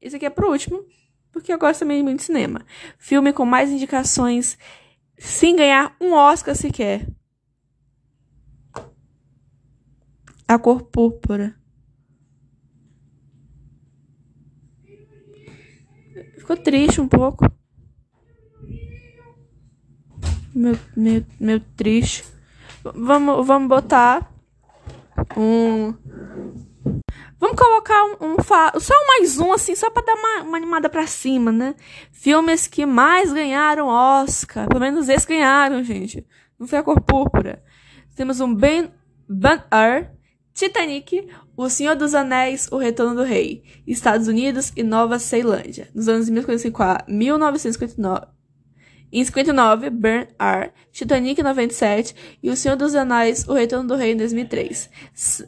esse 0.00 0.16
aqui 0.16 0.26
é 0.26 0.30
pro 0.30 0.50
último, 0.50 0.84
porque 1.32 1.52
eu 1.52 1.58
gosto 1.58 1.80
também 1.80 2.02
muito 2.02 2.18
de 2.18 2.24
cinema. 2.24 2.64
Filme 2.96 3.32
com 3.32 3.44
mais 3.44 3.70
indicações 3.70 4.56
sem 5.18 5.56
ganhar 5.56 5.96
um 6.00 6.12
Oscar 6.12 6.54
sequer. 6.54 7.06
A 10.46 10.58
cor 10.58 10.82
púrpura. 10.82 11.54
Ficou 16.38 16.56
triste 16.56 17.00
um 17.00 17.08
pouco. 17.08 17.50
Meu, 20.54 20.78
meu, 20.94 21.24
meu 21.40 21.60
triste. 21.60 22.24
Vamos, 22.82 23.46
vamos 23.46 23.68
botar 23.68 24.30
um. 25.36 25.94
Vamos 27.44 27.60
colocar 27.60 28.02
um, 28.04 28.32
um 28.32 28.36
só 28.80 28.94
mais 29.06 29.38
um 29.38 29.52
assim, 29.52 29.74
só 29.74 29.90
para 29.90 30.06
dar 30.06 30.14
uma, 30.14 30.44
uma, 30.44 30.56
animada 30.56 30.88
para 30.88 31.06
cima, 31.06 31.52
né? 31.52 31.74
Filmes 32.10 32.66
que 32.66 32.86
mais 32.86 33.34
ganharam 33.34 33.86
Oscar, 33.86 34.66
pelo 34.66 34.80
menos 34.80 35.10
esses 35.10 35.26
ganharam, 35.26 35.84
gente. 35.84 36.26
Não 36.58 36.66
foi 36.66 36.78
a 36.78 36.82
cor 36.82 37.02
púrpura. 37.02 37.62
Temos 38.16 38.40
um 38.40 38.54
Ben 38.54 38.90
Ben 39.28 39.56
Hur, 39.56 40.06
Titanic, 40.54 41.28
O 41.54 41.68
Senhor 41.68 41.94
dos 41.94 42.14
Anéis, 42.14 42.66
O 42.72 42.78
Retorno 42.78 43.14
do 43.14 43.24
Rei, 43.24 43.62
Estados 43.86 44.26
Unidos 44.26 44.72
e 44.74 44.82
Nova 44.82 45.18
Ceilândia, 45.18 45.90
nos 45.94 46.08
anos 46.08 46.30
1959. 46.30 48.33
Em 49.12 49.24
59, 49.24 49.90
Burn 49.90 50.26
R, 50.38 50.70
Titanic 50.92 51.42
97 51.42 52.14
e 52.42 52.50
O 52.50 52.56
Senhor 52.56 52.76
dos 52.76 52.94
Anéis, 52.94 53.46
O 53.46 53.52
Retorno 53.52 53.88
do 53.88 53.94
Rei 53.94 54.12
em 54.12 54.16
2003. 54.16 54.90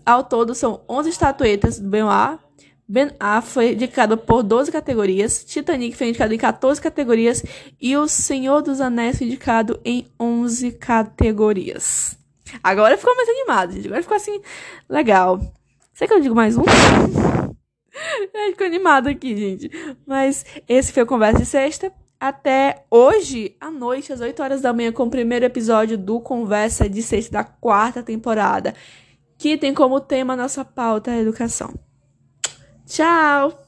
Ao 0.05 0.23
todo, 0.23 0.55
são 0.55 0.83
11 0.89 1.11
estatuetas 1.11 1.79
do 1.79 1.89
Ben 1.89 2.03
A. 2.03 2.39
Ben 2.89 3.11
A 3.19 3.43
foi 3.43 3.73
indicado 3.73 4.17
por 4.17 4.45
12 4.45 4.71
categorias, 4.71 5.45
Titanic 5.45 5.97
foi 5.97 6.09
indicado 6.09 6.33
em 6.33 6.39
14 6.39 6.81
categorias 6.81 7.45
e 7.81 7.97
O 7.97 8.07
Senhor 8.07 8.63
dos 8.63 8.81
Anéis 8.81 9.19
foi 9.19 9.27
indicado 9.27 9.81
em 9.85 10.07
11 10.21 10.73
categorias. 10.73 12.17
Agora 12.63 12.97
ficou 12.97 13.15
mais 13.17 13.29
animado, 13.29 13.73
gente. 13.73 13.87
Agora 13.87 14.03
ficou 14.03 14.17
assim, 14.17 14.41
legal. 14.89 15.41
Será 15.93 16.09
que 16.09 16.15
eu 16.15 16.21
digo 16.21 16.35
mais 16.35 16.57
um? 16.57 16.63
é, 18.35 18.51
ficou 18.51 18.67
animado 18.67 19.09
aqui, 19.09 19.37
gente. 19.37 19.71
Mas 20.07 20.45
esse 20.69 20.93
foi 20.93 21.03
o 21.03 21.07
Conversa 21.07 21.41
de 21.41 21.47
Sexta. 21.47 21.93
Até 22.27 22.85
hoje, 22.91 23.55
à 23.61 23.71
noite, 23.71 24.13
às 24.13 24.21
8 24.21 24.43
horas 24.43 24.61
da 24.61 24.73
manhã, 24.73 24.91
com 24.91 25.05
o 25.05 25.11
primeiro 25.11 25.45
episódio 25.45 25.97
do 25.97 26.19
Conversa 26.19 26.89
de 26.89 27.01
Sexta 27.01 27.35
da 27.35 27.45
quarta 27.45 28.03
temporada, 28.03 28.75
que 29.39 29.57
tem 29.57 29.73
como 29.73 30.01
tema 30.01 30.35
nossa 30.35 30.65
pauta 30.65 31.17
educação. 31.17 31.73
Tchau! 32.85 33.66